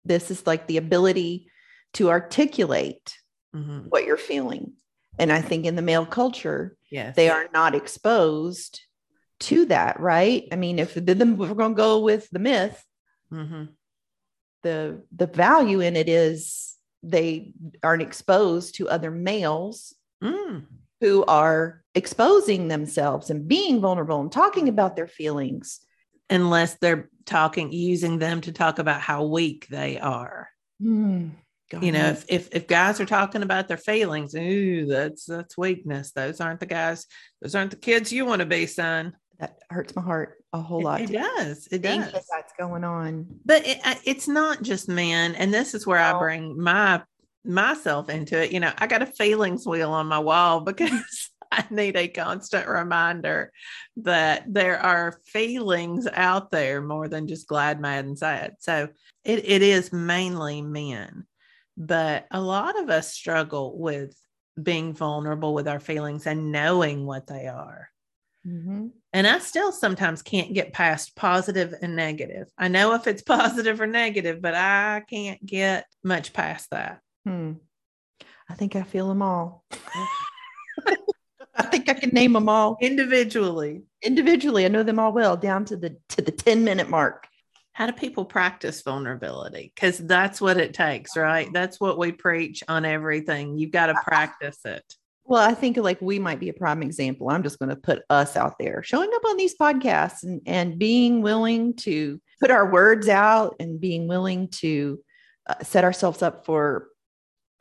this 0.04 0.30
is 0.30 0.46
like 0.46 0.66
the 0.66 0.78
ability 0.78 1.50
to 1.94 2.11
articulate 2.11 3.16
mm-hmm. 3.55 3.88
what 3.88 4.05
you're 4.05 4.16
feeling. 4.16 4.74
And 5.18 5.33
I 5.33 5.40
think 5.42 5.66
in 5.66 5.76
the 5.76 5.83
male 5.83 6.07
culture, 6.07 6.76
yes. 6.90 7.16
they 7.16 7.29
are 7.29 7.46
not 7.53 7.74
exposed 7.74 8.81
to 9.40 9.66
that, 9.66 10.00
right? 10.00 10.46
I 10.53 10.57
mean, 10.57 10.79
if, 10.79 10.94
the, 10.94 11.35
we're 11.37 11.55
going 11.55 11.72
to 11.72 11.76
go 11.76 12.00
with 12.00 12.29
the 12.31 12.38
myth, 12.38 12.83
mm-hmm. 13.33 13.64
the 14.62 15.03
the 15.14 15.26
value 15.26 15.81
in 15.81 15.96
it 15.96 16.09
is 16.09 16.76
they 17.03 17.53
aren't 17.83 18.03
exposed 18.03 18.76
to 18.76 18.88
other 18.88 19.11
males 19.11 19.94
mm. 20.22 20.64
who 21.00 21.24
are 21.24 21.83
exposing 21.94 22.68
themselves 22.68 23.31
and 23.31 23.48
being 23.48 23.81
vulnerable 23.81 24.20
and 24.20 24.31
talking 24.31 24.68
about 24.68 24.96
their 24.96 25.07
feelings 25.07 25.81
unless 26.29 26.74
they're 26.74 27.09
talking 27.24 27.72
using 27.72 28.18
them 28.18 28.40
to 28.42 28.53
talk 28.53 28.79
about 28.79 29.00
how 29.00 29.24
weak 29.24 29.66
they 29.70 29.98
are 29.98 30.48
mm. 30.83 31.31
You 31.80 31.92
know 31.92 32.09
if, 32.09 32.24
if 32.28 32.48
if 32.52 32.66
guys 32.66 33.00
are 33.00 33.06
talking 33.06 33.42
about 33.42 33.68
their 33.68 33.76
feelings 33.76 34.35
ooh 34.35 34.87
that's 34.87 35.24
that's 35.24 35.56
weakness 35.56 36.11
those 36.11 36.40
aren't 36.40 36.59
the 36.59 36.66
guys 36.66 37.06
those 37.40 37.54
aren't 37.54 37.70
the 37.70 37.76
kids 37.76 38.12
you 38.12 38.26
want 38.26 38.40
to 38.40 38.46
be 38.46 38.66
son 38.66 39.12
that 39.38 39.59
hurts 39.70 39.94
my 39.96 40.02
heart 40.02 40.40
a 40.52 40.61
whole 40.61 40.83
lot. 40.83 41.00
It, 41.00 41.11
it 41.11 41.12
does. 41.14 41.68
It 41.70 41.83
does. 41.83 42.12
That 42.12 42.24
that's 42.30 42.52
going 42.59 42.85
on. 42.85 43.26
But 43.44 43.66
it, 43.66 43.80
it's 44.04 44.28
not 44.28 44.62
just 44.62 44.88
men, 44.88 45.35
and 45.35 45.52
this 45.52 45.74
is 45.74 45.87
where 45.87 45.98
I 45.98 46.18
bring 46.18 46.61
my 46.61 47.02
myself 47.44 48.09
into 48.09 48.42
it. 48.42 48.52
You 48.52 48.61
know, 48.61 48.72
I 48.76 48.87
got 48.87 49.02
a 49.02 49.06
feelings 49.06 49.66
wheel 49.66 49.92
on 49.92 50.06
my 50.06 50.18
wall 50.18 50.61
because 50.64 51.30
I 51.52 51.64
need 51.70 51.96
a 51.96 52.09
constant 52.09 52.68
reminder 52.68 53.52
that 53.98 54.44
there 54.46 54.78
are 54.78 55.18
feelings 55.26 56.06
out 56.12 56.50
there 56.50 56.80
more 56.80 57.09
than 57.09 57.28
just 57.28 57.48
glad, 57.48 57.80
mad, 57.80 58.04
and 58.04 58.18
sad. 58.18 58.56
So 58.61 58.88
it, 59.24 59.48
it 59.48 59.62
is 59.62 59.92
mainly 59.92 60.62
men, 60.62 61.26
but 61.76 62.26
a 62.30 62.40
lot 62.40 62.78
of 62.78 62.90
us 62.90 63.12
struggle 63.12 63.78
with 63.78 64.16
being 64.61 64.92
vulnerable 64.92 65.54
with 65.54 65.68
our 65.68 65.80
feelings 65.80 66.26
and 66.26 66.52
knowing 66.52 67.06
what 67.06 67.26
they 67.26 67.46
are. 67.46 67.88
Mm-hmm. 68.46 68.88
And 69.12 69.26
I 69.26 69.38
still 69.38 69.72
sometimes 69.72 70.22
can't 70.22 70.54
get 70.54 70.72
past 70.72 71.14
positive 71.14 71.74
and 71.83 71.94
negative. 71.94 72.48
I 72.56 72.68
know 72.68 72.94
if 72.94 73.06
it's 73.06 73.22
positive 73.26 73.80
or 73.80 73.87
negative, 73.87 74.40
but 74.40 74.54
I 74.54 75.02
can't 75.09 75.44
get 75.44 75.87
much 76.02 76.33
past 76.33 76.70
that. 76.70 77.00
Hmm. 77.26 77.52
I 78.48 78.54
think 78.54 78.76
I 78.76 78.83
feel 78.83 79.09
them 79.09 79.22
all. 79.22 79.64
I 81.56 81.64
think 81.64 81.88
I 81.88 81.94
can 81.94 82.11
name 82.11 82.33
them 82.33 82.48
all 82.48 82.78
individually. 82.80 83.83
Individually, 84.02 84.64
I 84.64 84.68
know 84.68 84.83
them 84.83 84.98
all 84.98 85.12
well, 85.12 85.37
down 85.37 85.64
to 85.66 85.76
the 85.76 85.96
to 86.11 86.22
the 86.22 86.33
10 86.33 86.64
minute 86.64 86.88
mark. 86.88 87.28
How 87.81 87.87
do 87.87 87.93
people 87.95 88.27
practice 88.27 88.83
vulnerability? 88.83 89.73
Because 89.75 89.97
that's 89.97 90.38
what 90.38 90.59
it 90.59 90.75
takes, 90.75 91.16
right? 91.16 91.51
That's 91.51 91.81
what 91.81 91.97
we 91.97 92.12
preach 92.12 92.62
on 92.69 92.85
everything. 92.85 93.57
You've 93.57 93.71
got 93.71 93.87
to 93.87 93.95
practice 94.05 94.59
it. 94.66 94.85
Well, 95.25 95.40
I 95.40 95.55
think 95.55 95.79
like 95.79 95.99
we 96.03 96.19
might 96.19 96.40
be 96.40 96.51
a 96.51 96.53
prime 96.53 96.83
example. 96.83 97.31
I'm 97.31 97.43
just 97.43 97.59
going 97.59 97.71
to 97.71 97.77
put 97.77 98.03
us 98.11 98.37
out 98.37 98.57
there, 98.61 98.83
showing 98.83 99.09
up 99.14 99.25
on 99.25 99.38
these 99.38 99.57
podcasts 99.57 100.25
and, 100.25 100.43
and 100.45 100.79
being 100.79 101.23
willing 101.23 101.73
to 101.77 102.21
put 102.38 102.51
our 102.51 102.71
words 102.71 103.09
out 103.09 103.57
and 103.61 103.81
being 103.81 104.07
willing 104.07 104.49
to 104.49 105.01
uh, 105.49 105.55
set 105.62 105.83
ourselves 105.83 106.21
up 106.21 106.45
for 106.45 106.88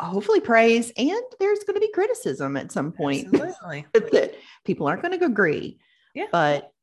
hopefully 0.02 0.42
praise. 0.42 0.92
And 0.98 1.24
there's 1.40 1.64
going 1.64 1.76
to 1.76 1.88
be 1.88 1.94
criticism 1.94 2.58
at 2.58 2.74
some 2.74 2.92
point 2.92 3.32
that 3.32 4.36
people 4.66 4.86
aren't 4.86 5.02
going 5.02 5.18
to 5.18 5.26
agree. 5.26 5.80
Yeah. 6.14 6.28
But 6.30 6.74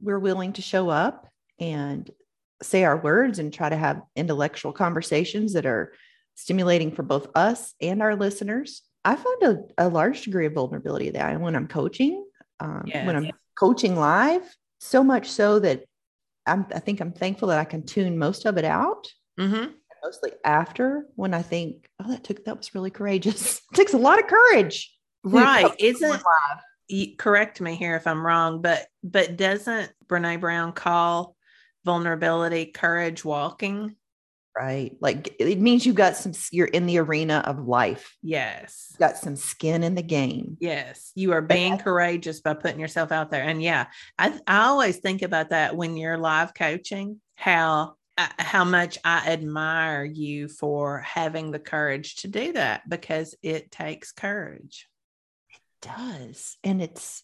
we're 0.00 0.18
willing 0.18 0.54
to 0.54 0.62
show 0.62 0.88
up 0.88 1.28
and 1.60 2.10
say 2.62 2.84
our 2.84 2.96
words 2.96 3.38
and 3.38 3.52
try 3.52 3.68
to 3.68 3.76
have 3.76 4.02
intellectual 4.14 4.72
conversations 4.72 5.52
that 5.52 5.66
are 5.66 5.92
stimulating 6.34 6.92
for 6.92 7.02
both 7.02 7.28
us 7.34 7.74
and 7.80 8.02
our 8.02 8.16
listeners 8.16 8.82
I 9.06 9.14
find 9.14 9.42
a, 9.78 9.84
a 9.86 9.88
large 9.88 10.22
degree 10.22 10.46
of 10.46 10.54
vulnerability 10.54 11.10
there 11.10 11.38
when 11.38 11.54
I'm 11.54 11.68
coaching, 11.68 12.26
um, 12.58 12.82
yes. 12.86 13.06
when 13.06 13.14
I'm 13.14 13.30
coaching 13.56 13.94
live, 13.94 14.42
so 14.80 15.04
much 15.04 15.30
so 15.30 15.60
that 15.60 15.84
I'm, 16.44 16.66
I 16.74 16.80
think 16.80 17.00
I'm 17.00 17.12
thankful 17.12 17.48
that 17.48 17.60
I 17.60 17.64
can 17.64 17.86
tune 17.86 18.18
most 18.18 18.46
of 18.46 18.58
it 18.58 18.64
out. 18.64 19.06
Mm-hmm. 19.38 19.70
Mostly 20.02 20.32
after 20.44 21.06
when 21.14 21.34
I 21.34 21.42
think, 21.42 21.88
oh, 22.02 22.10
that 22.10 22.24
took 22.24 22.44
that 22.46 22.56
was 22.56 22.74
really 22.74 22.90
courageous. 22.90 23.58
it 23.72 23.76
takes 23.76 23.94
a 23.94 23.98
lot 23.98 24.18
of 24.18 24.26
courage, 24.26 24.92
right? 25.22 25.72
Isn't 25.78 26.22
correct 27.16 27.60
me 27.60 27.76
here 27.76 27.94
if 27.94 28.08
I'm 28.08 28.26
wrong, 28.26 28.60
but 28.60 28.86
but 29.04 29.36
doesn't 29.36 29.92
Brene 30.08 30.40
Brown 30.40 30.72
call 30.72 31.35
vulnerability 31.86 32.66
courage 32.66 33.24
walking? 33.24 33.96
right? 34.56 34.96
Like 35.00 35.36
it 35.38 35.60
means 35.60 35.84
you've 35.84 35.96
got 35.96 36.16
some, 36.16 36.32
you're 36.50 36.66
in 36.66 36.86
the 36.86 36.98
arena 36.98 37.42
of 37.44 37.66
life. 37.68 38.16
Yes. 38.22 38.88
You've 38.90 39.00
got 39.00 39.18
some 39.18 39.36
skin 39.36 39.82
in 39.82 39.94
the 39.94 40.02
game. 40.02 40.56
Yes. 40.60 41.12
You 41.14 41.32
are 41.32 41.42
being 41.42 41.76
courageous 41.76 42.40
by 42.40 42.54
putting 42.54 42.80
yourself 42.80 43.12
out 43.12 43.30
there. 43.30 43.42
And 43.42 43.62
yeah, 43.62 43.88
I, 44.18 44.38
I 44.46 44.66
always 44.66 44.96
think 44.96 45.22
about 45.22 45.50
that 45.50 45.76
when 45.76 45.96
you're 45.96 46.16
live 46.16 46.54
coaching, 46.54 47.20
how, 47.34 47.96
uh, 48.16 48.28
how 48.38 48.64
much 48.64 48.96
I 49.04 49.30
admire 49.30 50.04
you 50.04 50.48
for 50.48 51.00
having 51.00 51.50
the 51.50 51.58
courage 51.58 52.16
to 52.16 52.28
do 52.28 52.54
that 52.54 52.88
because 52.88 53.34
it 53.42 53.70
takes 53.70 54.10
courage. 54.12 54.88
It 55.50 55.60
does. 55.82 56.56
And 56.64 56.80
it's, 56.80 57.22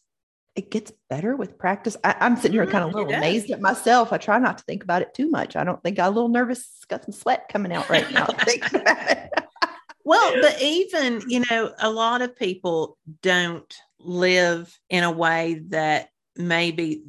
it 0.54 0.70
gets 0.70 0.92
better 1.08 1.34
with 1.34 1.58
practice. 1.58 1.96
I, 2.04 2.14
am 2.20 2.36
sitting 2.36 2.52
here 2.52 2.66
kind 2.66 2.84
of 2.84 2.90
a 2.90 2.92
mm-hmm, 2.92 3.08
little 3.08 3.14
amazed 3.14 3.50
at 3.50 3.60
myself. 3.60 4.12
I 4.12 4.18
try 4.18 4.38
not 4.38 4.58
to 4.58 4.64
think 4.64 4.82
about 4.82 5.02
it 5.02 5.14
too 5.14 5.30
much. 5.30 5.56
I 5.56 5.64
don't 5.64 5.82
think 5.82 5.98
I'm 5.98 6.06
a 6.06 6.10
little 6.10 6.28
nervous, 6.28 6.68
got 6.88 7.04
some 7.04 7.12
sweat 7.12 7.48
coming 7.50 7.72
out 7.72 7.88
right 7.88 8.10
now. 8.12 8.26
well, 10.04 10.34
but 10.42 10.60
even, 10.60 11.22
you 11.26 11.44
know, 11.50 11.72
a 11.78 11.90
lot 11.90 12.20
of 12.20 12.36
people 12.36 12.98
don't 13.22 13.74
live 13.98 14.78
in 14.90 15.04
a 15.04 15.10
way 15.10 15.62
that 15.68 16.08
maybe 16.36 17.02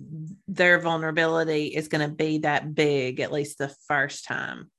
their 0.48 0.80
vulnerability 0.80 1.68
is 1.68 1.90
going 1.90 2.08
to 2.08 2.16
be 2.16 2.40
that 2.40 2.74
big, 2.74 3.20
at 3.20 3.32
least 3.32 3.58
the 3.58 3.74
first 3.88 4.26
time. 4.26 4.72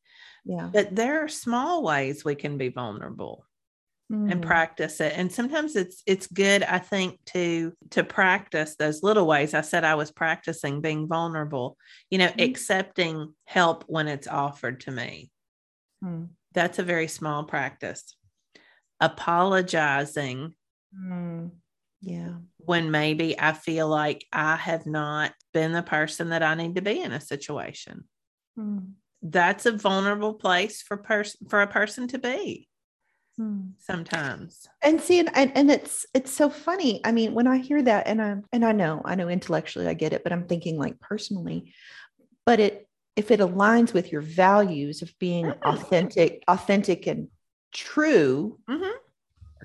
Yeah. 0.47 0.71
But 0.73 0.95
there 0.95 1.25
are 1.25 1.29
small 1.29 1.83
ways 1.83 2.25
we 2.25 2.35
can 2.35 2.57
be 2.57 2.69
vulnerable 2.69 3.45
mm. 4.11 4.31
and 4.31 4.43
practice 4.43 5.01
it 5.01 5.13
and 5.17 5.33
sometimes 5.33 5.77
it's 5.77 6.03
it's 6.07 6.27
good 6.27 6.63
i 6.65 6.79
think 6.79 7.19
to 7.25 7.73
to 7.91 8.05
practice 8.05 8.77
those 8.77 9.03
little 9.03 9.27
ways 9.27 9.55
i 9.55 9.61
said 9.61 9.85
i 9.85 9.95
was 9.95 10.11
practicing 10.11 10.81
being 10.81 11.07
vulnerable 11.07 11.77
you 12.11 12.19
know 12.19 12.29
mm. 12.29 12.45
accepting 12.45 13.33
help 13.45 13.85
when 13.87 14.09
it's 14.09 14.29
offered 14.29 14.81
to 14.81 14.91
me 14.91 15.31
mm. 16.05 16.29
that's 16.53 16.79
a 16.79 16.83
very 16.83 17.09
small 17.09 17.45
practice 17.45 18.17
apologizing 19.01 20.55
mm. 20.97 21.51
yeah 22.01 22.35
when 22.59 22.91
maybe 22.91 23.39
i 23.39 23.53
feel 23.53 23.89
like 23.89 24.25
i 24.33 24.57
have 24.57 24.87
not 24.87 25.33
been 25.53 25.73
the 25.73 25.83
person 25.83 26.31
that 26.31 26.43
i 26.43 26.55
need 26.55 26.75
to 26.75 26.83
be 26.83 27.01
in 27.01 27.13
a 27.13 27.21
situation 27.21 28.05
mm. 28.59 28.87
that's 29.23 29.67
a 29.67 29.73
vulnerable 29.73 30.35
place 30.35 30.83
for 30.83 30.97
person 30.99 31.49
for 31.49 31.63
a 31.63 31.67
person 31.67 32.07
to 32.07 32.19
be 32.19 32.69
Hmm. 33.37 33.71
sometimes 33.79 34.69
and 34.81 35.01
see 35.01 35.19
and, 35.19 35.31
and 35.35 35.69
it's 35.69 36.07
it's 36.15 36.33
so 36.33 36.49
funny 36.49 37.01
i 37.05 37.11
mean 37.11 37.35
when 37.35 37.49
i 37.49 37.59
hear 37.59 37.83
that 37.83 38.07
and 38.07 38.23
i 38.23 38.37
and 38.53 38.65
i 38.65 38.71
know 38.71 39.03
i 39.05 39.17
know 39.17 39.29
intellectually 39.29 39.89
i 39.89 39.95
get 39.95 40.13
it 40.13 40.23
but 40.23 40.33
i'm 40.33 40.47
thinking 40.47 40.79
like 40.79 41.01
personally 41.01 41.75
but 42.47 42.61
it 42.61 42.89
if 43.17 43.33
it 43.33 43.41
aligns 43.41 43.93
with 43.93 44.13
your 44.13 44.21
values 44.21 45.03
of 45.03 45.13
being 45.19 45.47
mm-hmm. 45.47 45.69
authentic 45.69 46.45
authentic 46.47 47.09
and 47.09 47.27
true 47.73 48.57
mm-hmm. 48.71 48.97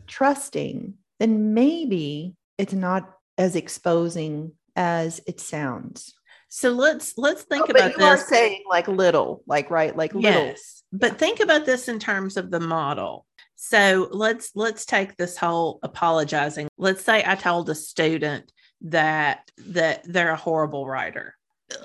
trusting 0.07 0.95
then 1.19 1.53
maybe 1.53 2.35
it's 2.57 2.73
not 2.73 3.11
as 3.37 3.55
exposing 3.55 4.51
as 4.75 5.21
it 5.27 5.39
sounds 5.39 6.15
so 6.49 6.71
let's 6.71 7.13
let's 7.17 7.43
think 7.43 7.65
oh, 7.67 7.71
about 7.71 7.91
you 7.91 7.97
this. 7.97 8.05
are 8.05 8.17
saying 8.17 8.63
like 8.67 8.87
little, 8.87 9.43
like 9.45 9.69
right, 9.69 9.95
like 9.95 10.13
yes. 10.15 10.23
little. 10.23 10.55
But 10.91 11.19
think 11.19 11.39
about 11.39 11.65
this 11.65 11.87
in 11.87 11.99
terms 11.99 12.37
of 12.37 12.49
the 12.49 12.59
model. 12.59 13.25
So 13.55 14.07
let's 14.11 14.51
let's 14.55 14.85
take 14.85 15.15
this 15.17 15.37
whole 15.37 15.79
apologizing. 15.83 16.69
Let's 16.77 17.03
say 17.03 17.23
I 17.25 17.35
told 17.35 17.69
a 17.69 17.75
student 17.75 18.51
that 18.81 19.51
that 19.67 20.03
they're 20.05 20.31
a 20.31 20.37
horrible 20.37 20.87
writer. 20.87 21.35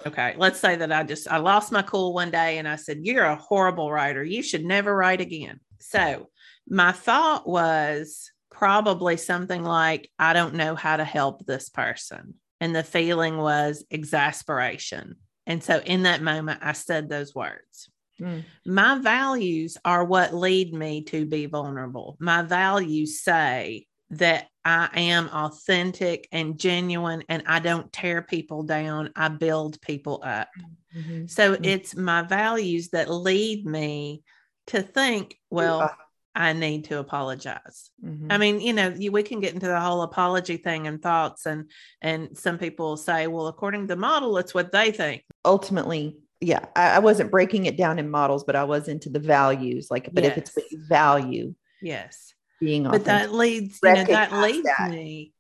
Okay, 0.07 0.35
let's 0.39 0.61
say 0.61 0.77
that 0.77 0.93
I 0.93 1.03
just 1.03 1.29
I 1.29 1.39
lost 1.39 1.73
my 1.73 1.83
cool 1.83 2.15
one 2.15 2.31
day 2.31 2.59
and 2.59 2.67
I 2.67 2.77
said 2.77 3.01
you're 3.03 3.25
a 3.25 3.37
horrible 3.37 3.91
writer. 3.91 4.25
You 4.25 4.43
should 4.43 4.65
never 4.65 4.95
write 4.95 5.21
again. 5.21 5.61
So 5.81 6.31
my 6.69 6.93
thought 6.93 7.47
was 7.47 8.31
probably 8.51 9.17
something 9.17 9.63
like 9.65 10.11
I 10.19 10.33
don't 10.33 10.55
know 10.55 10.75
how 10.75 10.97
to 10.97 11.05
help 11.05 11.45
this 11.45 11.69
person. 11.69 12.35
And 12.61 12.75
the 12.75 12.85
feeling 12.85 13.37
was 13.37 13.85
exasperation. 13.91 15.17
And 15.47 15.63
so 15.63 15.81
in 15.81 16.05
that 16.05 16.23
moment 16.23 16.61
I 16.63 16.73
said 16.73 17.09
those 17.09 17.35
words. 17.35 17.91
Mm. 18.21 18.45
My 18.65 18.99
values 18.99 19.77
are 19.85 20.05
what 20.05 20.35
lead 20.35 20.73
me 20.73 21.03
to 21.05 21.27
be 21.27 21.47
vulnerable. 21.47 22.17
My 22.21 22.43
values 22.43 23.21
say 23.21 23.87
that 24.11 24.47
I 24.65 24.89
am 24.95 25.29
authentic 25.29 26.29
and 26.31 26.59
genuine 26.59 27.25
and 27.29 27.43
I 27.47 27.59
don't 27.59 27.93
tear 27.93 28.23
people 28.23 28.63
down, 28.63 29.11
I 29.17 29.29
build 29.29 29.81
people 29.81 30.23
up. 30.25 30.49
Mhm. 30.97 31.29
So 31.29 31.57
Mhm. 31.57 31.67
it's 31.67 31.97
my 31.97 32.23
values 32.23 32.91
that 32.91 33.11
lead 33.11 33.67
me 33.67 34.23
to 34.69 34.81
think, 34.83 35.39
well, 35.51 35.81
are. 35.83 35.99
I 36.37 36.53
need 36.53 36.85
to 36.87 36.99
apologize. 36.99 37.91
Mhm. 38.05 38.27
I 38.31 38.39
mean, 38.39 38.61
you 38.61 38.73
know, 38.73 38.89
you, 38.89 39.13
we 39.13 39.23
can 39.23 39.41
get 39.41 39.55
into 39.55 39.67
the 39.67 39.81
whole 39.81 40.03
apology 40.03 40.57
thing 40.57 40.87
and 40.87 41.03
thoughts, 41.03 41.47
and 41.47 41.71
and 42.01 42.37
some 42.37 42.59
people 42.59 42.97
say, 42.97 43.27
well, 43.27 43.47
according 43.49 43.83
to 43.83 43.95
the 43.95 44.01
model, 44.01 44.39
it's 44.39 44.55
what 44.55 44.73
they 44.73 44.91
think. 44.93 45.25
ultimately, 45.45 46.17
yeah, 46.45 46.67
I, 46.77 46.97
I 46.97 46.99
wasn't 46.99 47.31
breaking 47.31 47.67
it 47.67 47.77
down 47.77 47.99
in 47.99 48.11
models, 48.11 48.45
but 48.45 48.57
I 48.57 48.65
was 48.65 48.89
into 48.89 49.09
the 49.11 49.19
values. 49.19 49.89
Like, 49.91 50.11
but 50.13 50.25
if 50.25 50.37
it's 50.37 50.55
what 50.55 50.71
you 50.71 50.85
value, 50.87 51.55
Yes, 51.81 52.35
being 52.61 52.85
but 52.85 53.05
that 53.07 53.33
leads, 53.33 53.79
you 53.83 53.93
know, 53.93 54.05
that 54.05 54.33
leads 54.33 54.63
that. 54.65 54.91
me 54.91 55.33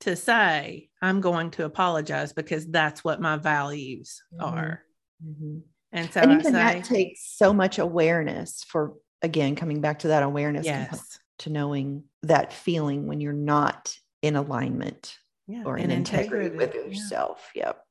to 0.00 0.16
say 0.16 0.90
I'm 1.02 1.20
going 1.20 1.50
to 1.52 1.64
apologize 1.64 2.32
because 2.32 2.66
that's 2.66 3.04
what 3.04 3.20
my 3.20 3.36
values 3.36 4.22
Mhm. 4.34 4.44
are. 4.44 4.82
Mhm. 5.24 5.62
And 5.92 6.12
so 6.12 6.20
and 6.20 6.32
even 6.32 6.44
say, 6.44 6.52
that 6.52 6.84
takes 6.84 7.36
so 7.36 7.52
much 7.52 7.78
awareness 7.78 8.64
for 8.64 8.94
again 9.22 9.56
coming 9.56 9.80
back 9.80 10.00
to 10.00 10.08
that 10.08 10.22
awareness 10.22 10.66
yes, 10.66 11.18
to 11.38 11.50
knowing 11.50 12.04
that 12.22 12.52
feeling 12.52 13.06
when 13.06 13.20
you're 13.20 13.32
not 13.32 13.96
in 14.22 14.36
alignment 14.36 15.16
yeah, 15.46 15.62
or 15.64 15.76
in 15.78 15.90
integrity, 15.90 16.54
with 16.56 16.74
yeah. 16.74 16.82
yourself. 16.82 17.50
Yep. 17.54 17.84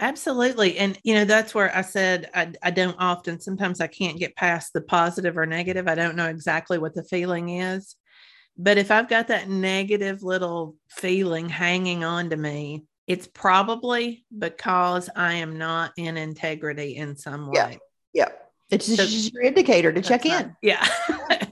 Absolutely. 0.00 0.78
And, 0.78 0.98
you 1.04 1.14
know, 1.14 1.26
that's 1.26 1.54
where 1.54 1.74
I 1.76 1.82
said 1.82 2.30
I, 2.34 2.52
I 2.62 2.70
don't 2.70 2.96
often, 2.98 3.38
sometimes 3.38 3.80
I 3.80 3.86
can't 3.86 4.18
get 4.18 4.34
past 4.34 4.72
the 4.72 4.80
positive 4.80 5.36
or 5.36 5.44
negative. 5.44 5.86
I 5.86 5.94
don't 5.94 6.16
know 6.16 6.28
exactly 6.28 6.78
what 6.78 6.94
the 6.94 7.04
feeling 7.04 7.50
is. 7.50 7.96
But 8.56 8.78
if 8.78 8.90
I've 8.90 9.08
got 9.08 9.28
that 9.28 9.48
negative 9.48 10.22
little 10.22 10.76
feeling 10.88 11.48
hanging 11.48 12.02
on 12.02 12.30
to 12.30 12.36
me, 12.36 12.84
it's 13.06 13.26
probably 13.26 14.24
because 14.36 15.10
I 15.14 15.34
am 15.34 15.58
not 15.58 15.92
in 15.96 16.16
integrity 16.16 16.96
in 16.96 17.16
some 17.16 17.48
way. 17.48 17.78
Yeah. 18.12 18.26
way. 18.28 18.34
It's 18.70 18.86
just, 18.86 18.98
So- 18.98 19.06
just 19.06 19.32
your 19.32 19.42
indicator 19.42 19.92
to 19.92 20.00
check 20.00 20.22
That's 20.22 20.42
in. 20.42 20.46
not- 20.48 20.56
yeah, 20.62 20.86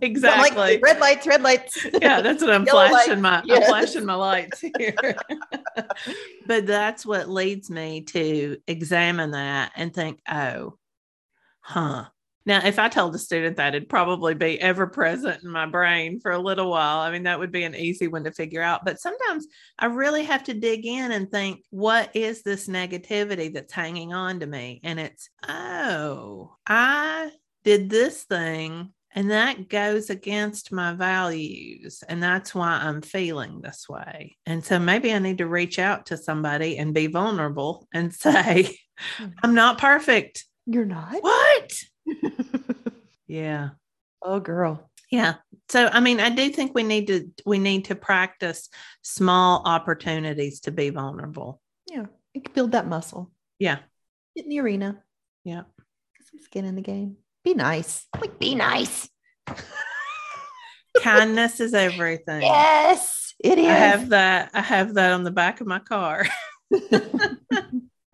exactly. 0.00 0.56
like 0.56 0.82
red 0.82 0.98
lights, 1.00 1.26
red 1.26 1.42
lights. 1.42 1.84
yeah, 2.02 2.20
that's 2.20 2.42
what 2.42 2.50
I'm 2.52 2.64
Yellow 2.64 2.88
flashing 2.88 3.20
my 3.20 3.42
yes. 3.44 3.64
I'm 3.64 3.68
flashing 3.68 4.04
my 4.06 4.14
lights 4.14 4.60
here. 4.78 5.16
but 6.46 6.66
that's 6.66 7.04
what 7.04 7.28
leads 7.28 7.70
me 7.70 8.02
to 8.02 8.58
examine 8.66 9.32
that 9.32 9.72
and 9.76 9.92
think, 9.92 10.20
oh, 10.30 10.76
huh. 11.60 12.04
Now, 12.48 12.64
if 12.64 12.78
I 12.78 12.88
told 12.88 13.14
a 13.14 13.18
student 13.18 13.58
that, 13.58 13.74
it'd 13.74 13.88
probably 13.88 14.34
be 14.34 14.60
ever 14.60 14.86
present 14.86 15.44
in 15.44 15.50
my 15.50 15.66
brain 15.66 16.18
for 16.18 16.32
a 16.32 16.38
little 16.38 16.70
while. 16.70 16.98
I 17.00 17.10
mean, 17.10 17.24
that 17.24 17.38
would 17.38 17.52
be 17.52 17.64
an 17.64 17.74
easy 17.74 18.08
one 18.08 18.24
to 18.24 18.32
figure 18.32 18.62
out. 18.62 18.84
But 18.84 19.00
sometimes 19.00 19.46
I 19.78 19.86
really 19.86 20.24
have 20.24 20.44
to 20.44 20.54
dig 20.54 20.86
in 20.86 21.12
and 21.12 21.30
think, 21.30 21.62
what 21.70 22.10
is 22.16 22.42
this 22.42 22.66
negativity 22.66 23.52
that's 23.52 23.72
hanging 23.72 24.12
on 24.12 24.40
to 24.40 24.46
me? 24.46 24.80
And 24.82 24.98
it's, 24.98 25.28
oh, 25.46 26.56
I 26.66 27.30
did 27.64 27.90
this 27.90 28.24
thing 28.24 28.94
and 29.14 29.30
that 29.30 29.68
goes 29.68 30.10
against 30.10 30.72
my 30.72 30.94
values. 30.94 32.02
And 32.08 32.22
that's 32.22 32.54
why 32.54 32.80
I'm 32.82 33.02
feeling 33.02 33.60
this 33.60 33.86
way. 33.88 34.36
And 34.46 34.64
so 34.64 34.78
maybe 34.78 35.12
I 35.12 35.18
need 35.18 35.38
to 35.38 35.46
reach 35.46 35.78
out 35.78 36.06
to 36.06 36.16
somebody 36.16 36.78
and 36.78 36.94
be 36.94 37.08
vulnerable 37.08 37.88
and 37.92 38.12
say, 38.14 38.78
Hmm. 39.16 39.26
I'm 39.42 39.54
not 39.54 39.78
perfect. 39.78 40.44
You're 40.66 40.84
not. 40.84 41.22
What? 41.22 41.72
Yeah. 43.28 43.70
oh, 44.22 44.40
girl. 44.40 44.90
Yeah. 45.10 45.34
So 45.68 45.86
I 45.86 46.00
mean, 46.00 46.18
I 46.18 46.30
do 46.30 46.50
think 46.50 46.74
we 46.74 46.82
need 46.82 47.06
to 47.08 47.30
we 47.44 47.58
need 47.58 47.86
to 47.86 47.94
practice 47.94 48.68
small 49.02 49.62
opportunities 49.64 50.60
to 50.60 50.70
be 50.70 50.90
vulnerable. 50.90 51.60
Yeah. 51.90 52.06
You 52.34 52.42
can 52.42 52.52
build 52.54 52.72
that 52.72 52.86
muscle. 52.86 53.30
Yeah. 53.58 53.78
Get 54.34 54.44
in 54.44 54.50
the 54.50 54.60
arena. 54.60 55.02
Yeah. 55.44 55.62
Get 56.16 56.26
some 56.30 56.40
skin 56.40 56.64
in 56.64 56.74
the 56.74 56.82
game. 56.82 57.16
Be 57.44 57.54
nice. 57.54 58.06
Like, 58.20 58.38
be 58.38 58.54
nice. 58.54 59.08
Kindness 61.02 61.60
is 61.60 61.74
everything. 61.74 62.42
Yes, 62.42 63.34
it 63.42 63.58
is. 63.58 63.66
I 63.66 63.72
have 63.72 64.08
that. 64.10 64.50
I 64.52 64.60
have 64.60 64.94
that 64.94 65.12
on 65.12 65.22
the 65.24 65.30
back 65.30 65.60
of 65.60 65.66
my 65.66 65.78
car. 65.78 66.26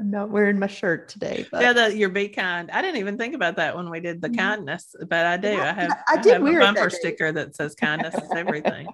I'm 0.05 0.11
not 0.11 0.29
wearing 0.29 0.59
my 0.59 0.67
shirt 0.67 1.09
today, 1.09 1.47
but 1.51 1.63
yeah, 1.63 1.73
that 1.73 1.97
you're 1.97 2.11
be 2.11 2.29
kind. 2.29 2.71
I 2.71 2.83
didn't 2.83 2.99
even 3.01 3.17
think 3.17 3.35
about 3.35 3.57
that 3.57 3.75
when 3.75 3.89
we 3.89 4.01
did 4.01 4.21
the 4.21 4.29
Mhm. 4.29 4.37
kindness, 4.37 4.95
but 5.09 5.25
I 5.25 5.39
do. 5.39 5.49
Yeah, 5.49 5.71
I 5.71 5.73
have. 5.73 5.99
I 6.11 6.17
did 6.21 6.33
have 6.35 6.43
wear 6.43 6.61
a 6.61 6.63
it 6.63 6.67
that 6.67 6.75
bumper 6.75 6.91
sticker 6.91 7.33
that 7.33 7.57
says 7.57 7.75
kindness 7.81 8.15
is 8.15 8.31
everything. 8.37 8.87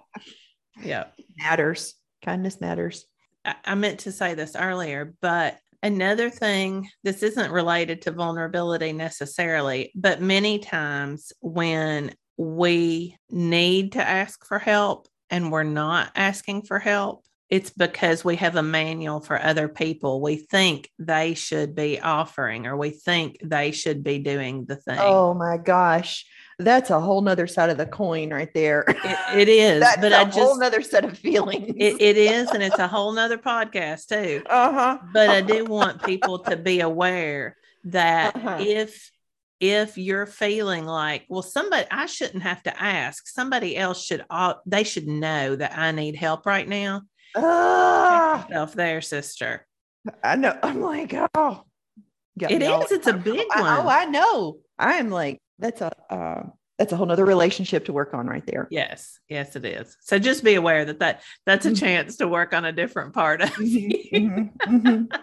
Yeah. 0.85 1.07
matters. 1.37 1.97
Kindness 2.25 2.61
matters. 2.61 3.07
I, 3.45 3.57
I 3.65 3.75
meant 3.75 4.01
to 4.01 4.13
say 4.13 4.35
this 4.35 4.55
earlier, 4.55 5.15
but 5.21 5.59
another 5.83 6.31
thing, 6.31 6.89
this 7.03 7.25
isn't 7.25 7.51
related 7.51 8.03
to 8.03 8.13
vulnerability 8.13 8.93
necessarily, 8.93 9.91
but 9.97 10.21
many 10.21 10.61
times 10.61 11.33
when 11.41 12.15
we 12.37 13.17
need 13.31 13.93
to 13.93 14.09
ask 14.09 14.47
for 14.47 14.61
help 14.61 15.09
and 15.29 15.51
we're 15.51 15.65
not 15.65 16.13
asking 16.15 16.63
for 16.63 16.79
help, 16.79 17.25
it's 17.51 17.71
because 17.71 18.25
we 18.25 18.37
have 18.37 18.55
a 18.57 18.63
manual 18.63 19.21
for 19.21 19.41
other 19.43 19.69
people. 19.69 20.21
We 20.21 20.37
think 20.37 20.89
they 20.99 21.35
should 21.35 21.75
be 21.75 22.01
offering 22.01 22.67
or 22.67 22.77
we 22.77 22.91
think 22.91 23.39
they 23.43 23.73
should 23.73 24.05
be 24.05 24.19
doing 24.21 24.67
the 24.67 24.77
thing. 24.77 24.99
Oh 25.01 25.35
my 25.35 25.57
gosh. 25.59 26.25
That's 26.61 26.91
a 26.91 27.01
whole 27.01 27.23
nother 27.23 27.47
side 27.47 27.71
of 27.71 27.79
the 27.79 27.87
coin 27.87 28.31
right 28.31 28.53
there. 28.55 28.85
It, 29.33 29.39
it 29.39 29.49
is, 29.49 29.81
That's 29.81 30.01
but 30.01 30.13
a 30.13 30.19
I 30.19 30.25
whole 30.25 30.49
just, 30.51 30.61
nother 30.61 30.83
set 30.83 31.05
of 31.05 31.19
feelings. 31.19 31.73
it, 31.77 32.01
it 32.01 32.17
is, 32.37 32.51
and 32.51 32.63
it's 32.63 32.79
a 32.79 32.87
whole 32.89 33.13
nother 33.13 33.39
podcast 33.39 34.07
too. 34.09 34.43
uh-huh. 34.49 34.99
but 35.13 35.29
I 35.31 35.41
do 35.41 35.65
want 35.79 36.03
people 36.05 36.39
to 36.41 36.57
be 36.57 36.81
aware 36.81 37.57
that 37.85 38.37
Uh-huh. 38.37 38.59
if 38.61 39.11
if 39.59 39.99
you're 39.99 40.25
feeling 40.27 40.87
like, 40.87 41.27
well, 41.29 41.43
somebody 41.43 41.87
I 41.91 42.07
shouldn't 42.07 42.43
have 42.45 42.63
to 42.63 42.83
ask, 42.83 43.27
somebody 43.29 43.77
else 43.77 44.03
should 44.05 44.25
all 44.31 44.61
they 44.67 44.85
should 44.85 45.07
know 45.07 45.57
that 45.57 45.77
I 45.77 45.91
need 45.93 46.15
help 46.17 46.47
right 46.47 46.67
now. 46.69 47.03
Ah, 47.37 48.47
Self 48.51 48.75
there, 48.75 49.01
sister. 49.01 49.67
I 50.25 50.37
know. 50.37 50.59
I'm 50.63 50.81
like, 50.81 51.15
oh, 51.35 51.65
It 52.39 52.63
all- 52.63 52.87
it's 52.91 53.07
a 53.07 53.13
big 53.13 53.47
I- 53.53 53.61
one. 53.61 53.87
Oh, 53.87 53.89
I 53.89 54.05
know. 54.07 54.59
I'm 54.79 55.11
like, 55.11 55.41
that's 55.59 55.81
a 55.83 55.93
uh, 56.13 56.43
that's 56.79 56.93
a 56.93 56.97
whole 56.97 57.07
nother 57.07 57.27
relationship 57.27 57.85
to 57.85 57.93
work 57.93 58.15
on 58.15 58.27
right 58.27 58.45
there. 58.47 58.67
Yes, 58.71 59.19
yes, 59.29 59.55
it 59.57 59.65
is. 59.67 59.95
So 60.01 60.19
just 60.19 60.43
be 60.43 60.55
aware 60.55 60.87
that 60.87 61.01
that 61.01 61.23
that's 61.45 61.67
a 61.67 61.71
Mhm. 61.73 61.79
chance 61.81 62.17
to 62.17 62.29
work 62.29 62.55
on 62.55 62.65
a 62.65 62.73
different 62.73 63.13
part 63.13 63.43
of 63.43 63.59
you. 63.61 63.91
Mhm, 64.15 64.53
mhm, 64.57 65.09
mhm. 65.09 65.21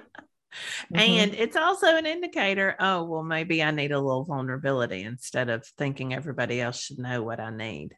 And 0.93 1.34
it's 1.34 1.56
also 1.56 1.96
an 1.98 2.06
indicator, 2.06 2.76
oh, 2.80 3.04
well, 3.04 3.24
maybe 3.24 3.62
I 3.63 3.72
need 3.72 3.91
a 3.91 4.00
little 4.00 4.24
vulnerability 4.26 5.02
instead 5.04 5.50
of 5.50 5.65
thinking 5.78 6.13
everybody 6.13 6.62
else 6.62 6.80
should 6.80 7.00
know 7.00 7.22
what 7.24 7.39
I 7.39 7.50
need. 7.50 7.96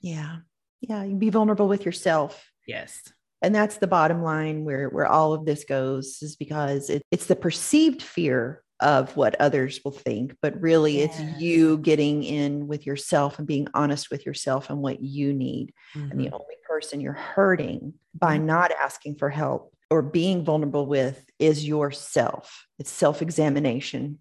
yeah, 0.00 0.36
yeah, 0.80 1.02
you 1.04 1.16
be 1.16 1.30
vulnerable 1.30 1.68
with 1.68 1.84
yourself. 1.86 2.50
Yes. 2.66 3.00
And 3.42 3.54
that's 3.54 3.78
the 3.78 3.86
bottom 3.86 4.22
line 4.22 4.64
where 4.64 4.88
where 4.88 5.06
all 5.06 5.32
of 5.32 5.44
this 5.44 5.64
goes 5.64 6.18
is 6.22 6.36
because 6.36 6.90
it, 6.90 7.02
it's 7.10 7.26
the 7.26 7.36
perceived 7.36 8.02
fear 8.02 8.62
of 8.80 9.16
what 9.16 9.34
others 9.40 9.80
will 9.84 9.90
think 9.92 10.36
but 10.40 10.60
really 10.60 10.98
Yes. 10.98 11.10
it's 11.18 11.40
you 11.40 11.78
getting 11.78 12.22
in 12.22 12.68
with 12.68 12.86
yourself 12.86 13.38
and 13.38 13.46
being 13.46 13.66
honest 13.74 14.10
with 14.10 14.24
yourself 14.24 14.70
and 14.70 14.80
what 14.80 15.00
you 15.00 15.32
need 15.32 15.72
and 15.94 16.12
Mhm. 16.12 16.16
the 16.16 16.30
only 16.30 16.54
person 16.68 17.00
you're 17.00 17.12
hurting 17.12 17.94
by 18.14 18.38
Mhm. 18.38 18.44
not 18.44 18.70
asking 18.72 19.16
for 19.16 19.30
help 19.30 19.74
or 19.90 20.02
being 20.02 20.44
vulnerable 20.44 20.86
with 20.86 21.24
is 21.38 21.66
yourself 21.66 22.66
it's 22.78 22.90
self-examination 22.90 24.18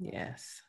Yes. 0.00 0.60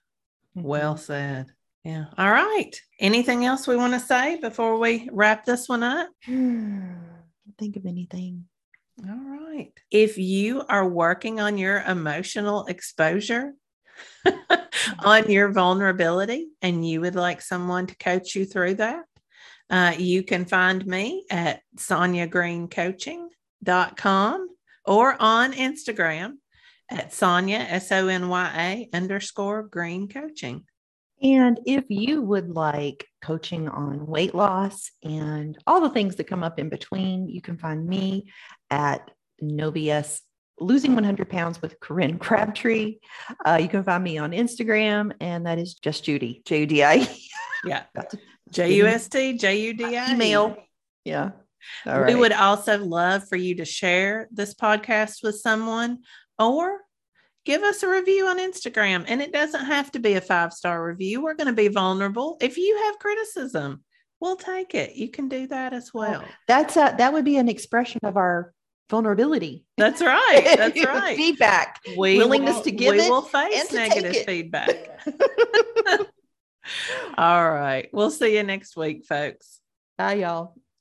Well 0.54 0.96
said. 0.98 1.48
Yeah. 1.84 2.06
All 2.18 2.32
right. 2.32 2.72
Anything 3.00 3.44
else 3.44 3.68
we 3.68 3.76
want 3.76 3.94
to 3.94 4.00
say 4.00 4.40
before 4.40 4.78
we 4.80 5.10
wrap 5.12 5.46
this 5.46 5.68
one 5.68 5.84
up? 5.84 6.10
Can't 7.46 7.58
think 7.58 7.78
of 7.78 7.86
anything 7.86 8.46
All 9.08 9.16
right. 9.16 9.72
If 9.92 10.18
you 10.18 10.64
are 10.68 10.88
working 10.88 11.40
on 11.40 11.58
your 11.58 11.82
emotional 11.82 12.66
exposure, 12.66 13.54
on 15.00 15.30
your 15.30 15.52
vulnerability, 15.52 16.48
and 16.62 16.88
you 16.88 17.02
would 17.02 17.16
like 17.16 17.42
someone 17.42 17.88
to 17.88 17.98
coach 17.98 18.36
you 18.36 18.46
through 18.46 18.76
that, 18.76 19.04
uh, 19.70 19.94
you 19.98 20.24
can 20.24 20.46
find 20.46 20.86
me 20.86 21.26
at 21.30 21.62
sonyagreencoaching.com 21.78 24.48
or 24.86 25.18
on 25.20 25.52
Instagram 25.54 26.34
at 26.90 27.14
Sonya, 27.14 27.58
S 27.58 27.92
O 27.92 28.08
N 28.08 28.30
Y 28.30 28.52
A 28.58 28.90
underscore 28.96 29.64
green 29.64 30.08
coaching. 30.08 30.64
And 31.22 31.60
if 31.66 31.86
you 31.90 32.22
would 32.22 32.50
like 32.50 33.08
coaching 33.22 33.68
on 33.70 34.06
weight 34.06 34.36
loss 34.36 34.92
and 35.04 35.58
all 35.66 35.82
the 35.82 35.90
things 35.90 36.16
that 36.16 36.28
come 36.28 36.44
up 36.44 36.60
in 36.60 36.70
between, 36.70 37.30
you 37.30 37.42
can 37.42 37.58
find 37.58 37.88
me 37.88 38.32
at 38.70 39.10
No 39.40 39.72
BS 39.72 40.22
Losing 40.60 40.96
100 40.96 41.30
Pounds 41.30 41.62
with 41.62 41.80
Corinne 41.82 42.18
Crabtree. 42.18 43.00
Uh, 43.46 43.60
you 43.62 43.68
can 43.68 43.84
find 43.84 44.02
me 44.02 44.18
on 44.18 44.32
Instagram, 44.32 45.12
and 45.20 45.46
that 45.46 45.60
is 45.60 45.74
just 45.74 46.06
Judy, 46.06 46.42
J 46.46 46.62
U 46.62 46.66
D 46.66 46.84
I. 46.84 47.08
Yeah. 47.66 47.84
J 48.52 48.76
U 48.76 48.86
S 48.86 49.10
T 49.10 49.38
J 49.38 49.60
U 49.60 49.74
D 49.74 49.98
I. 49.98 50.14
Email. 50.14 50.56
Yeah. 51.04 51.32
All 51.86 51.98
we 51.98 52.04
right. 52.04 52.18
would 52.18 52.32
also 52.32 52.78
love 52.78 53.28
for 53.28 53.36
you 53.36 53.56
to 53.56 53.66
share 53.66 54.30
this 54.32 54.54
podcast 54.54 55.24
with 55.24 55.36
someone 55.36 56.04
or 56.40 56.80
give 57.46 57.64
us 57.64 57.84
a 57.84 57.90
review 57.90 58.28
on 58.28 58.40
Instagram. 58.40 59.06
And 59.08 59.22
it 59.22 59.32
doesn't 59.32 59.66
have 59.66 59.92
to 59.92 60.00
be 60.00 60.14
a 60.14 60.22
five 60.22 60.54
star 60.54 60.84
review. 60.86 61.22
We're 61.22 61.36
going 61.36 61.48
to 61.48 61.54
be 61.54 61.68
vulnerable. 61.68 62.38
If 62.42 62.58
you 62.58 62.78
have 62.86 63.00
criticism, 63.00 63.84
we'll 64.20 64.36
take 64.36 64.76
it. 64.76 64.96
You 64.96 65.10
can 65.10 65.30
do 65.30 65.48
that 65.48 65.74
as 65.74 65.94
well. 65.94 66.26
That's 66.48 66.76
a, 66.76 66.96
that 66.98 67.14
would 67.14 67.26
be 67.26 67.38
an 67.38 67.48
expression 67.48 68.02
of 68.04 68.18
our 68.18 68.54
vulnerability. 68.90 69.66
That's 69.78 70.02
right. 70.02 70.56
That's 70.58 70.84
right. 70.86 71.16
feedback. 71.16 71.80
We 71.98 72.18
willingness 72.18 72.56
will, 72.56 72.64
to 72.64 72.72
give 72.72 72.94
we 72.94 73.02
it. 73.02 73.10
will 73.10 73.22
face 73.22 73.72
negative 73.72 74.26
feedback. 74.26 75.02
All 77.18 77.52
right. 77.52 77.90
We'll 77.94 78.12
see 78.12 78.36
you 78.36 78.44
next 78.44 78.76
week, 78.76 79.06
folks. 79.06 79.60
Bye, 79.98 80.16
y'all. 80.16 80.56